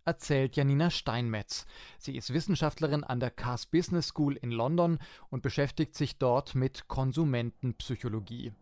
Erzählt 0.05 0.55
Janina 0.55 0.89
Steinmetz. 0.89 1.65
Sie 1.97 2.17
ist 2.17 2.33
Wissenschaftlerin 2.33 3.03
an 3.03 3.19
der 3.19 3.31
Cass 3.31 3.65
Business 3.65 4.07
School 4.07 4.35
in 4.35 4.51
London 4.51 4.99
und 5.29 5.43
beschäftigt 5.43 5.95
sich 5.95 6.17
dort 6.17 6.55
mit 6.55 6.87
Konsumentenpsychologie. 6.87 8.53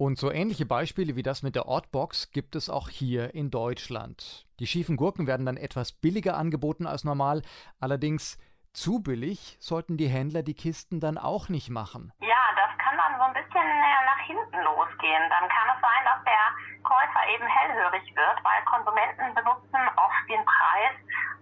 Und 0.00 0.16
so 0.16 0.30
ähnliche 0.30 0.64
Beispiele 0.64 1.16
wie 1.16 1.24
das 1.24 1.42
mit 1.42 1.56
der 1.56 1.66
Oddbox 1.66 2.30
gibt 2.30 2.54
es 2.54 2.70
auch 2.70 2.88
hier 2.88 3.34
in 3.34 3.50
Deutschland. 3.50 4.46
Die 4.60 4.68
schiefen 4.68 4.96
Gurken 4.96 5.26
werden 5.26 5.44
dann 5.44 5.56
etwas 5.56 5.90
billiger 5.90 6.36
angeboten 6.36 6.86
als 6.86 7.02
normal, 7.02 7.42
allerdings 7.80 8.38
zu 8.72 9.02
billig 9.02 9.56
sollten 9.58 9.96
die 9.96 10.06
Händler 10.06 10.44
die 10.44 10.54
Kisten 10.54 11.00
dann 11.00 11.18
auch 11.18 11.48
nicht 11.48 11.68
machen. 11.68 12.12
Ja, 12.20 12.44
das 12.54 12.78
kann 12.78 12.96
dann 12.96 13.18
so 13.18 13.24
ein 13.26 13.34
bisschen 13.34 13.66
äh, 13.66 14.00
nach 14.06 14.22
hinten 14.22 14.62
losgehen. 14.62 15.24
Dann 15.34 15.50
kann 15.50 15.66
es 15.74 15.80
sein, 15.82 16.02
dass 16.06 16.22
der 16.22 16.44
Käufer 16.86 17.22
eben 17.34 17.48
hellhörig 17.50 18.06
wird, 18.14 18.38
weil 18.46 18.62
Konsumenten 18.70 19.34
benutzen 19.34 19.82
oft 19.98 20.22
den 20.30 20.44
Preis 20.46 20.94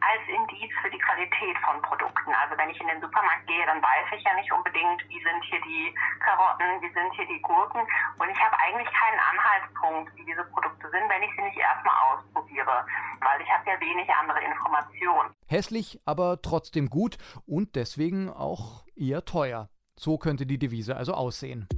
als 0.06 0.22
Indiz 0.30 0.70
für 0.82 0.90
die 0.90 1.02
Qualität 1.02 1.58
von 1.66 1.82
Produkten. 1.82 2.30
Also 2.30 2.54
wenn 2.56 2.70
ich 2.70 2.80
in 2.80 2.86
den 2.86 3.00
Supermarkt 3.00 3.46
gehe, 3.46 3.66
dann 3.66 3.82
weiß 3.82 4.06
ich 4.14 4.22
ja 4.22 4.34
nicht 4.38 4.52
unbedingt, 4.52 5.02
wie 5.10 5.18
sind 5.18 5.42
hier 5.50 5.60
die 5.66 5.94
Karotten, 6.22 6.80
wie 6.82 6.92
sind 6.94 7.10
hier 7.18 7.26
die 7.26 7.42
Gurken. 7.42 7.82
Und 7.82 8.28
ich 8.30 8.38
habe 8.38 8.54
eigentlich 8.62 8.90
keinen 8.94 9.18
Anhaltspunkt, 9.18 10.14
wie 10.14 10.24
diese 10.24 10.44
Produkte 10.54 10.86
sind, 10.90 11.10
wenn 11.10 11.22
ich 11.22 11.32
sie 11.34 11.42
nicht 11.42 11.58
erstmal 11.58 11.96
ausprobiere, 12.06 12.86
weil 13.20 13.40
ich 13.42 13.50
habe 13.50 13.66
ja 13.66 13.80
wenig 13.80 14.08
andere 14.14 14.40
Informationen. 14.46 15.34
Hässlich, 15.46 16.00
aber 16.06 16.40
trotzdem 16.40 16.88
gut 16.88 17.18
und 17.46 17.74
deswegen 17.74 18.30
auch 18.30 18.86
eher 18.94 19.24
teuer. 19.24 19.68
So 19.98 20.18
könnte 20.18 20.46
die 20.46 20.58
Devise 20.58 20.96
also 20.96 21.14
aussehen. 21.14 21.68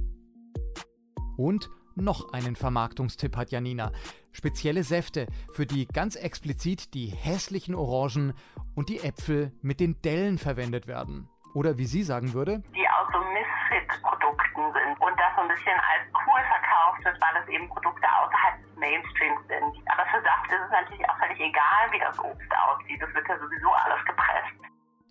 Und 1.37 1.69
noch 1.95 2.33
einen 2.33 2.55
Vermarktungstipp 2.55 3.35
hat 3.35 3.51
Janina. 3.51 3.91
Spezielle 4.31 4.83
Säfte, 4.83 5.27
für 5.53 5.65
die 5.65 5.87
ganz 5.87 6.15
explizit 6.15 6.93
die 6.93 7.07
hässlichen 7.07 7.75
Orangen 7.75 8.33
und 8.75 8.89
die 8.89 8.99
Äpfel 8.99 9.51
mit 9.61 9.79
den 9.79 10.01
Dellen 10.01 10.37
verwendet 10.37 10.87
werden. 10.87 11.27
Oder 11.53 11.77
wie 11.77 11.85
sie 11.85 12.03
sagen 12.03 12.33
würde, 12.33 12.61
die 12.75 12.87
aus 12.87 13.07
so 13.11 13.19
Misfit-Produkten 13.19 14.61
sind 14.73 15.01
und 15.01 15.19
das 15.19 15.33
so 15.35 15.41
ein 15.41 15.47
bisschen 15.47 15.73
als 15.73 16.05
cool 16.13 16.41
verkauft 16.45 17.03
wird, 17.05 17.17
weil 17.19 17.41
es 17.41 17.49
eben 17.49 17.67
Produkte 17.69 18.05
außerhalb 18.05 18.61
des 18.61 18.75
Mainstreams 18.77 19.41
sind. 19.47 19.89
Aber 19.89 20.05
für 20.11 20.21
Saft 20.21 20.51
ist 20.51 20.61
es 20.63 20.71
natürlich 20.71 21.09
auch 21.09 21.17
völlig 21.17 21.39
egal, 21.39 21.83
wie 21.91 21.99
das 21.99 22.19
Obst 22.19 22.51
aussieht. 22.53 23.01
Das 23.01 23.13
wird 23.13 23.27
ja 23.27 23.37
sowieso 23.39 23.69
alles 23.73 24.05
gepresst. 24.05 24.59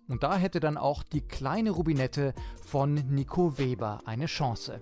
Und 0.07 0.23
da 0.23 0.37
hätte 0.37 0.59
dann 0.59 0.77
auch 0.77 1.03
die 1.03 1.27
kleine 1.27 1.71
Rubinette 1.71 2.33
von 2.65 2.95
Nico 2.95 3.57
Weber 3.59 3.99
eine 4.05 4.25
Chance. 4.25 4.81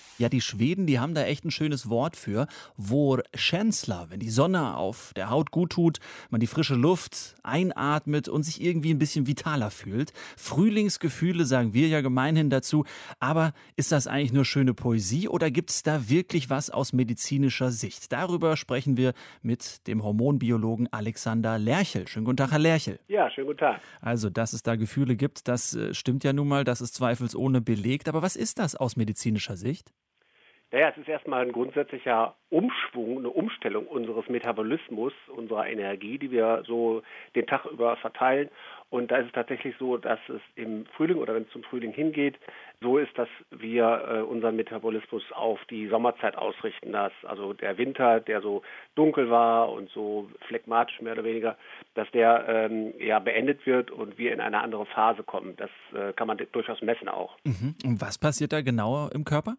Ja, 0.21 0.29
die 0.29 0.39
Schweden, 0.39 0.85
die 0.85 0.99
haben 0.99 1.15
da 1.15 1.23
echt 1.23 1.45
ein 1.45 1.49
schönes 1.49 1.89
Wort 1.89 2.15
für. 2.15 2.45
Vårkänsla, 2.77 4.11
wenn 4.11 4.19
die 4.19 4.29
Sonne 4.29 4.77
auf 4.77 5.13
der 5.15 5.31
Haut 5.31 5.49
gut 5.49 5.71
tut, 5.71 5.97
man 6.29 6.39
die 6.39 6.45
frische 6.45 6.75
Luft 6.75 7.33
einatmet 7.41 8.29
und 8.29 8.43
sich 8.43 8.61
irgendwie 8.61 8.93
ein 8.93 8.99
bisschen 8.99 9.25
vitaler 9.25 9.71
fühlt. 9.71 10.13
Frühlingsgefühle 10.37 11.43
sagen 11.45 11.73
wir 11.73 11.87
ja 11.87 12.01
gemeinhin 12.01 12.51
dazu. 12.51 12.85
Aber 13.19 13.53
ist 13.75 13.91
das 13.91 14.05
eigentlich 14.05 14.31
nur 14.31 14.45
schöne 14.45 14.75
Poesie 14.75 15.27
oder 15.27 15.49
gibt 15.49 15.71
es 15.71 15.81
da 15.81 16.07
wirklich 16.07 16.51
was 16.51 16.69
aus 16.69 16.93
medizinischer 16.93 17.71
Sicht? 17.71 18.11
Darüber 18.11 18.57
sprechen 18.57 18.97
wir 18.97 19.13
mit 19.41 19.87
dem 19.87 20.03
Hormonbiologen 20.03 20.87
Alexander 20.93 21.57
Lerchel. 21.57 22.07
Schönen 22.07 22.25
guten 22.25 22.37
Tag, 22.37 22.51
Herr 22.51 22.59
Lerchel. 22.59 22.99
Ja, 23.07 23.31
schönen 23.31 23.47
guten 23.47 23.61
Tag. 23.61 23.81
Also, 24.01 24.29
dass 24.29 24.53
es 24.53 24.61
da 24.61 24.75
Gefühle 24.75 25.15
gibt, 25.15 25.47
das 25.47 25.73
äh, 25.73 25.95
stimmt 25.95 26.23
ja 26.23 26.31
nun 26.31 26.47
mal, 26.47 26.63
das 26.63 26.79
ist 26.79 26.93
zweifelsohne 26.93 27.59
belegt. 27.59 28.07
Aber 28.07 28.21
was 28.21 28.35
ist 28.35 28.59
das 28.59 28.75
aus 28.75 28.95
medizinischer 28.95 29.57
Sicht? 29.57 29.91
Naja, 30.71 30.89
es 30.89 30.97
ist 30.97 31.09
erstmal 31.09 31.41
ein 31.41 31.51
grundsätzlicher 31.51 32.33
Umschwung, 32.49 33.17
eine 33.17 33.29
Umstellung 33.29 33.87
unseres 33.87 34.29
Metabolismus, 34.29 35.13
unserer 35.27 35.67
Energie, 35.67 36.17
die 36.17 36.31
wir 36.31 36.63
so 36.65 37.01
den 37.35 37.45
Tag 37.45 37.65
über 37.65 37.97
verteilen. 37.97 38.49
Und 38.89 39.11
da 39.11 39.17
ist 39.17 39.27
es 39.27 39.31
tatsächlich 39.33 39.75
so, 39.79 39.97
dass 39.97 40.19
es 40.29 40.41
im 40.55 40.85
Frühling 40.97 41.17
oder 41.17 41.33
wenn 41.33 41.43
es 41.43 41.49
zum 41.49 41.63
Frühling 41.63 41.93
hingeht, 41.93 42.37
so 42.81 42.97
ist, 42.97 43.17
dass 43.17 43.29
wir 43.49 43.85
äh, 43.85 44.21
unseren 44.21 44.55
Metabolismus 44.55 45.23
auf 45.31 45.59
die 45.69 45.87
Sommerzeit 45.87 46.37
ausrichten. 46.37 46.93
Dass 46.93 47.13
also 47.23 47.53
der 47.53 47.77
Winter, 47.77 48.21
der 48.21 48.41
so 48.41 48.61
dunkel 48.95 49.29
war 49.29 49.71
und 49.71 49.89
so 49.89 50.29
phlegmatisch 50.47 51.01
mehr 51.01 51.13
oder 51.13 51.23
weniger, 51.23 51.57
dass 51.95 52.09
der 52.11 52.45
ähm, 52.47 52.93
ja 52.97 53.19
beendet 53.19 53.65
wird 53.65 53.91
und 53.91 54.17
wir 54.17 54.33
in 54.33 54.39
eine 54.39 54.61
andere 54.61 54.85
Phase 54.85 55.23
kommen. 55.23 55.55
Das 55.57 55.69
äh, 55.93 56.13
kann 56.13 56.27
man 56.27 56.37
durchaus 56.51 56.81
messen 56.81 57.09
auch. 57.09 57.37
Mhm. 57.43 57.75
Und 57.85 58.01
was 58.01 58.17
passiert 58.17 58.53
da 58.53 58.61
genau 58.61 59.09
im 59.09 59.25
Körper? 59.25 59.55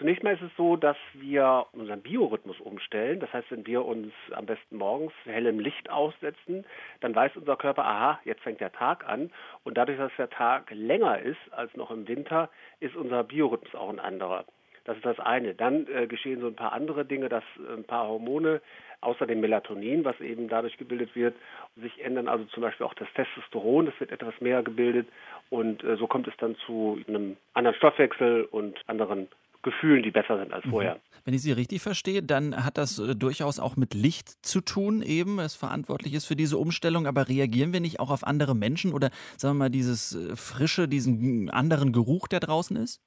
Zunächst 0.00 0.22
mal 0.22 0.32
ist 0.32 0.40
es 0.40 0.56
so, 0.56 0.76
dass 0.76 0.96
wir 1.12 1.66
unseren 1.72 2.00
Biorhythmus 2.00 2.58
umstellen. 2.58 3.20
Das 3.20 3.30
heißt, 3.34 3.50
wenn 3.50 3.66
wir 3.66 3.84
uns 3.84 4.14
am 4.32 4.46
besten 4.46 4.78
morgens 4.78 5.12
hellem 5.26 5.60
Licht 5.60 5.90
aussetzen, 5.90 6.64
dann 7.00 7.14
weiß 7.14 7.36
unser 7.36 7.56
Körper, 7.56 7.84
aha, 7.84 8.18
jetzt 8.24 8.40
fängt 8.40 8.62
der 8.62 8.72
Tag 8.72 9.06
an. 9.06 9.30
Und 9.62 9.76
dadurch, 9.76 9.98
dass 9.98 10.10
der 10.16 10.30
Tag 10.30 10.70
länger 10.70 11.18
ist 11.18 11.36
als 11.50 11.76
noch 11.76 11.90
im 11.90 12.08
Winter, 12.08 12.48
ist 12.80 12.96
unser 12.96 13.24
Biorhythmus 13.24 13.74
auch 13.74 13.90
ein 13.90 14.00
anderer. 14.00 14.46
Das 14.84 14.96
ist 14.96 15.04
das 15.04 15.20
eine. 15.20 15.54
Dann 15.54 15.86
äh, 15.88 16.06
geschehen 16.06 16.40
so 16.40 16.46
ein 16.46 16.56
paar 16.56 16.72
andere 16.72 17.04
Dinge, 17.04 17.28
dass 17.28 17.44
ein 17.76 17.84
paar 17.84 18.08
Hormone 18.08 18.62
außer 19.02 19.26
dem 19.26 19.40
Melatonin, 19.40 20.06
was 20.06 20.18
eben 20.20 20.48
dadurch 20.48 20.78
gebildet 20.78 21.14
wird, 21.14 21.34
sich 21.76 22.02
ändern. 22.02 22.26
Also 22.26 22.44
zum 22.46 22.62
Beispiel 22.62 22.86
auch 22.86 22.94
das 22.94 23.08
Testosteron, 23.12 23.84
das 23.84 24.00
wird 24.00 24.12
etwas 24.12 24.40
mehr 24.40 24.62
gebildet 24.62 25.08
und 25.50 25.84
äh, 25.84 25.96
so 25.96 26.06
kommt 26.06 26.26
es 26.26 26.36
dann 26.38 26.56
zu 26.66 26.98
einem 27.06 27.36
anderen 27.52 27.76
Stoffwechsel 27.76 28.44
und 28.44 28.78
anderen 28.88 29.28
Gefühlen, 29.62 30.02
die 30.02 30.10
besser 30.10 30.38
sind 30.38 30.52
als 30.52 30.64
mhm. 30.64 30.70
vorher. 30.70 31.00
Wenn 31.24 31.34
ich 31.34 31.42
Sie 31.42 31.52
richtig 31.52 31.82
verstehe, 31.82 32.22
dann 32.22 32.64
hat 32.64 32.78
das 32.78 32.98
äh, 32.98 33.14
durchaus 33.14 33.60
auch 33.60 33.76
mit 33.76 33.94
Licht 33.94 34.28
zu 34.44 34.60
tun, 34.60 35.02
eben, 35.02 35.38
es 35.38 35.54
verantwortlich 35.54 36.14
ist 36.14 36.26
für 36.26 36.36
diese 36.36 36.56
Umstellung. 36.56 37.06
Aber 37.06 37.28
reagieren 37.28 37.72
wir 37.72 37.80
nicht 37.80 38.00
auch 38.00 38.10
auf 38.10 38.24
andere 38.24 38.54
Menschen 38.54 38.92
oder 38.92 39.10
sagen 39.36 39.56
wir 39.56 39.64
mal 39.64 39.70
dieses 39.70 40.14
äh, 40.14 40.36
Frische, 40.36 40.88
diesen 40.88 41.50
anderen 41.50 41.92
Geruch, 41.92 42.28
der 42.28 42.40
draußen 42.40 42.76
ist? 42.76 43.02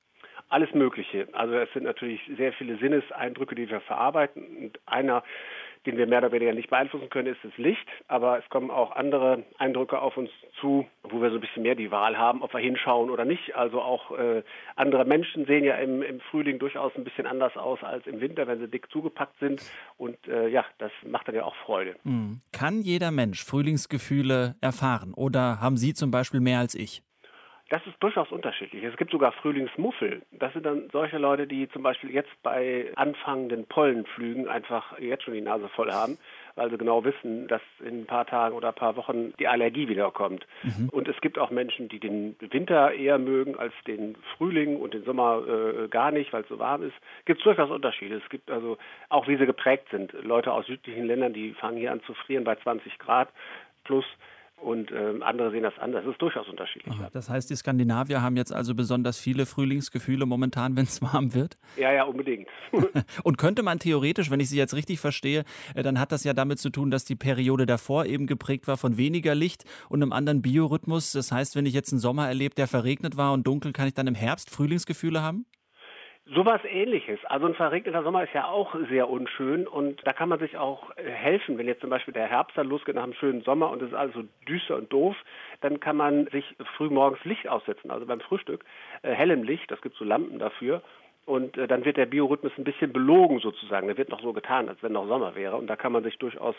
Alles 0.50 0.72
Mögliche. 0.74 1.28
Also 1.34 1.56
es 1.56 1.72
sind 1.74 1.84
natürlich 1.84 2.22
sehr 2.38 2.54
viele 2.54 2.78
Sinneseindrücke, 2.78 3.56
die 3.56 3.70
wir 3.70 3.82
verarbeiten. 3.82 4.58
Und 4.58 4.80
einer 4.86 5.24
den 5.86 5.98
wir 5.98 6.08
mehr 6.08 6.20
oder 6.20 6.32
weniger 6.32 6.54
nicht 6.54 6.70
beeinflussen 6.70 7.10
können, 7.10 7.34
ist 7.34 7.44
das 7.44 7.58
Licht. 7.58 7.88
Aber 8.08 8.40
es 8.40 8.50
kommen 8.50 8.72
auch 8.72 8.96
andere 8.96 9.44
Eindrücke 9.58 10.00
auf 10.00 10.18
uns 10.18 10.30
zu, 10.60 10.86
wo 11.04 11.22
wir 11.22 11.30
so 11.30 11.36
ein 11.36 11.42
bisschen 11.42 11.64
mehr 11.64 11.76
die 11.76 11.92
Wahl 11.92 12.18
haben, 12.18 12.42
ob 12.42 12.54
wir 12.54 12.60
hinschauen 12.60 13.10
oder 13.10 13.26
nicht. 13.26 13.56
Also 13.56 13.82
auch 13.82 14.18
äh, 14.18 14.44
andere 14.76 15.06
Menschen 15.06 15.46
sehen 15.46 15.64
ja 15.64 15.76
im, 15.76 16.02
im, 16.02 16.20
Frühling 16.32 16.60
durchaus 16.60 16.94
ein 16.96 17.04
bisschen 17.04 17.28
anders 17.28 17.56
aus 17.58 17.84
als 17.84 18.08
im 18.08 18.22
Winter, 18.22 18.48
wenn 18.48 18.60
sie 18.60 18.68
dick 18.68 18.90
zugepackt 18.92 19.38
sind. 19.40 19.62
Und 19.98 20.18
äh, 20.28 20.48
ja, 20.48 20.66
das 20.78 20.92
macht 21.06 21.28
dann 21.28 21.36
ja 21.36 21.44
auch 21.44 21.56
Freude. 21.66 21.96
Mhm. 22.04 22.42
Kann 22.52 22.82
jeder 22.82 23.12
Mensch 23.12 23.44
Frühlingsgefühle 23.44 24.56
erfahren? 24.62 25.14
Oder 25.14 25.60
haben 25.60 25.78
Sie 25.78 25.94
zum 25.94 26.12
Beispiel 26.12 26.40
mehr 26.40 26.60
als 26.60 26.76
ich? 26.76 27.04
Das 27.74 27.82
ist 27.88 27.96
durchaus 28.02 28.32
unterschiedlich. 28.32 28.84
Es 28.84 28.96
gibt 28.98 29.10
sogar 29.10 29.32
Frühlingsmuffel. 29.32 30.22
Das 30.32 30.54
sind 30.54 30.64
dann 30.64 30.92
solche 30.92 31.18
Leute, 31.18 31.48
die 31.48 31.68
zum 31.70 31.82
Beispiel 31.82 32.12
jetzt 32.12 32.30
bei 32.44 32.92
anfangenden 32.96 33.66
Pollenflügen 33.66 34.48
einfach 34.48 35.00
jetzt 35.00 35.24
schon 35.24 35.34
die 35.34 35.42
Nase 35.42 35.68
voll 35.70 35.92
haben, 35.92 36.20
weil 36.54 36.70
sie 36.70 36.78
genau 36.78 37.04
wissen, 37.04 37.48
dass 37.48 37.64
in 37.84 38.02
ein 38.02 38.06
paar 38.06 38.28
Tagen 38.28 38.54
oder 38.56 38.68
ein 38.68 38.76
paar 38.76 38.96
Wochen 38.96 39.34
die 39.40 39.48
Allergie 39.48 39.88
wiederkommt. 39.88 40.46
Mhm. 40.62 40.90
Und 40.90 41.08
es 41.08 41.20
gibt 41.22 41.40
auch 41.40 41.50
Menschen, 41.50 41.90
die 41.90 42.00
den 42.00 42.36
Winter 42.42 42.94
eher 42.94 43.18
mögen 43.18 43.58
als 43.58 43.74
den 43.88 44.18
Frühling 44.38 44.80
und 44.80 44.94
den 44.94 45.04
Sommer 45.04 45.42
äh, 45.48 45.88
gar 45.88 46.12
nicht, 46.12 46.32
weil 46.32 46.44
es 46.44 46.50
so 46.50 46.60
warm 46.60 46.84
ist. 46.84 46.94
Es 47.22 47.26
gibt 47.26 47.44
durchaus 47.44 47.72
Unterschiede. 47.72 48.22
Es 48.24 48.30
gibt 48.30 48.52
also 48.52 48.78
auch, 49.10 49.28
wie 49.28 49.38
sie 49.38 49.48
geprägt 49.48 49.88
sind. 49.90 50.14
Leute 50.22 50.54
aus 50.54 50.68
südlichen 50.68 51.06
Ländern, 51.06 51.34
die 51.34 51.56
fangen 51.56 51.78
hier 51.78 51.92
an 51.92 52.04
zu 52.04 52.14
frieren 52.14 52.44
bei 52.44 52.54
20 52.56 53.00
Grad 53.00 53.30
plus 53.84 54.06
und 54.64 54.92
äh, 54.92 55.20
andere 55.22 55.52
sehen 55.52 55.64
das 55.64 55.78
anders. 55.78 56.04
Das 56.06 56.14
ist 56.14 56.22
durchaus 56.22 56.48
unterschiedlich. 56.48 56.94
Aha, 56.94 57.10
das 57.12 57.30
heißt, 57.30 57.50
die 57.50 57.56
Skandinavier 57.56 58.22
haben 58.22 58.38
jetzt 58.38 58.54
also 58.54 58.74
besonders 58.74 59.20
viele 59.20 59.46
Frühlingsgefühle 59.46 60.26
momentan, 60.26 60.76
wenn 60.76 60.86
es 60.86 61.02
warm 61.02 61.34
wird? 61.34 61.58
Ja, 61.76 61.92
ja, 61.92 62.04
unbedingt. 62.04 62.48
und 63.24 63.38
könnte 63.38 63.64
man 63.64 63.80
theoretisch, 63.80 64.32
wenn 64.32 64.40
ich 64.40 64.50
Sie 64.50 64.58
jetzt 64.58 64.74
richtig 64.74 65.00
verstehe, 65.00 65.44
äh, 65.76 65.84
dann 65.84 66.00
hat 66.00 66.12
das 66.12 66.24
ja 66.24 66.34
damit 66.34 66.60
zu 66.60 66.70
tun, 66.70 66.92
dass 66.92 67.06
die 67.06 67.16
Periode 67.16 67.66
davor 67.66 68.06
eben 68.06 68.26
geprägt 68.26 68.68
war 68.68 68.78
von 68.78 68.98
weniger 68.98 69.36
Licht 69.36 69.66
und 69.90 70.02
einem 70.02 70.14
anderen 70.14 70.42
Biorhythmus. 70.42 71.12
Das 71.12 71.32
heißt, 71.32 71.56
wenn 71.56 71.66
ich 71.66 71.74
jetzt 71.74 71.92
einen 71.92 72.00
Sommer 72.00 72.28
erlebe, 72.28 72.56
der 72.56 72.68
verregnet 72.68 73.18
war 73.18 73.34
und 73.34 73.46
dunkel, 73.46 73.74
kann 73.74 73.88
ich 73.88 73.94
dann 73.94 74.08
im 74.08 74.16
Herbst 74.16 74.50
Frühlingsgefühle 74.50 75.22
haben? 75.22 75.46
Sowas 76.26 76.62
ähnliches. 76.64 77.20
Also 77.26 77.48
ein 77.48 77.54
verregneter 77.54 78.02
Sommer 78.02 78.24
ist 78.24 78.34
ja 78.34 78.46
auch 78.46 78.76
sehr 78.90 79.10
unschön 79.10 79.68
und 79.68 80.00
da 80.08 80.14
kann 80.14 80.30
man 80.30 80.40
sich 80.40 80.58
auch 80.58 80.96
äh, 80.96 81.04
helfen. 81.04 81.58
Wenn 81.58 81.68
jetzt 81.68 81.82
zum 81.82 81.90
Beispiel 81.90 82.14
der 82.14 82.28
Herbst 82.28 82.58
dann 82.58 82.70
losgeht 82.70 82.96
nach 82.96 83.04
einem 83.04 83.14
schönen 83.14 83.42
Sommer 83.42 83.70
und 83.70 83.82
es 83.82 83.90
ist 83.90 83.94
alles 83.94 84.14
so 84.14 84.24
düster 84.48 84.78
und 84.78 84.92
doof, 84.92 85.18
dann 85.60 85.82
kann 85.82 85.98
man 85.98 86.28
sich 86.28 86.46
früh 86.78 86.90
morgens 86.90 87.24
Licht 87.26 87.50
aussetzen. 87.50 87.92
Also 87.92 88.06
beim 88.06 88.22
Frühstück 88.22 88.64
äh, 89.02 89.12
hellem 89.12 89.44
Licht, 89.44 89.70
das 89.70 89.82
gibt 89.82 89.98
so 89.98 90.06
Lampen 90.06 90.40
dafür. 90.40 90.82
Und 91.26 91.58
äh, 91.58 91.68
dann 91.68 91.84
wird 91.84 91.98
der 91.98 92.06
Biorhythmus 92.06 92.54
ein 92.58 92.64
bisschen 92.64 92.94
belogen 92.94 93.40
sozusagen. 93.40 93.88
Der 93.88 93.98
wird 93.98 94.10
noch 94.10 94.22
so 94.22 94.32
getan, 94.32 94.70
als 94.70 94.82
wenn 94.82 94.94
noch 94.94 95.08
Sommer 95.08 95.36
wäre. 95.36 95.58
Und 95.58 95.68
da 95.68 95.76
kann 95.76 95.92
man 95.92 96.04
sich 96.04 96.18
durchaus 96.20 96.56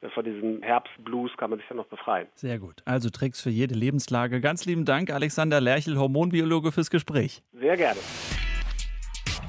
äh, 0.00 0.08
von 0.10 0.24
diesem 0.24 0.62
Herbstblues 0.62 1.36
kann 1.36 1.50
man 1.50 1.58
sich 1.58 1.68
dann 1.68 1.76
noch 1.76 1.86
befreien. 1.86 2.28
Sehr 2.34 2.58
gut. 2.58 2.82
Also 2.84 3.10
Tricks 3.10 3.40
für 3.40 3.50
jede 3.50 3.74
Lebenslage. 3.74 4.40
Ganz 4.40 4.64
lieben 4.64 4.84
Dank, 4.84 5.10
Alexander 5.10 5.60
Lerchel, 5.60 5.98
Hormonbiologe, 5.98 6.70
fürs 6.70 6.90
Gespräch. 6.90 7.42
Sehr 7.52 7.76
gerne. 7.76 7.98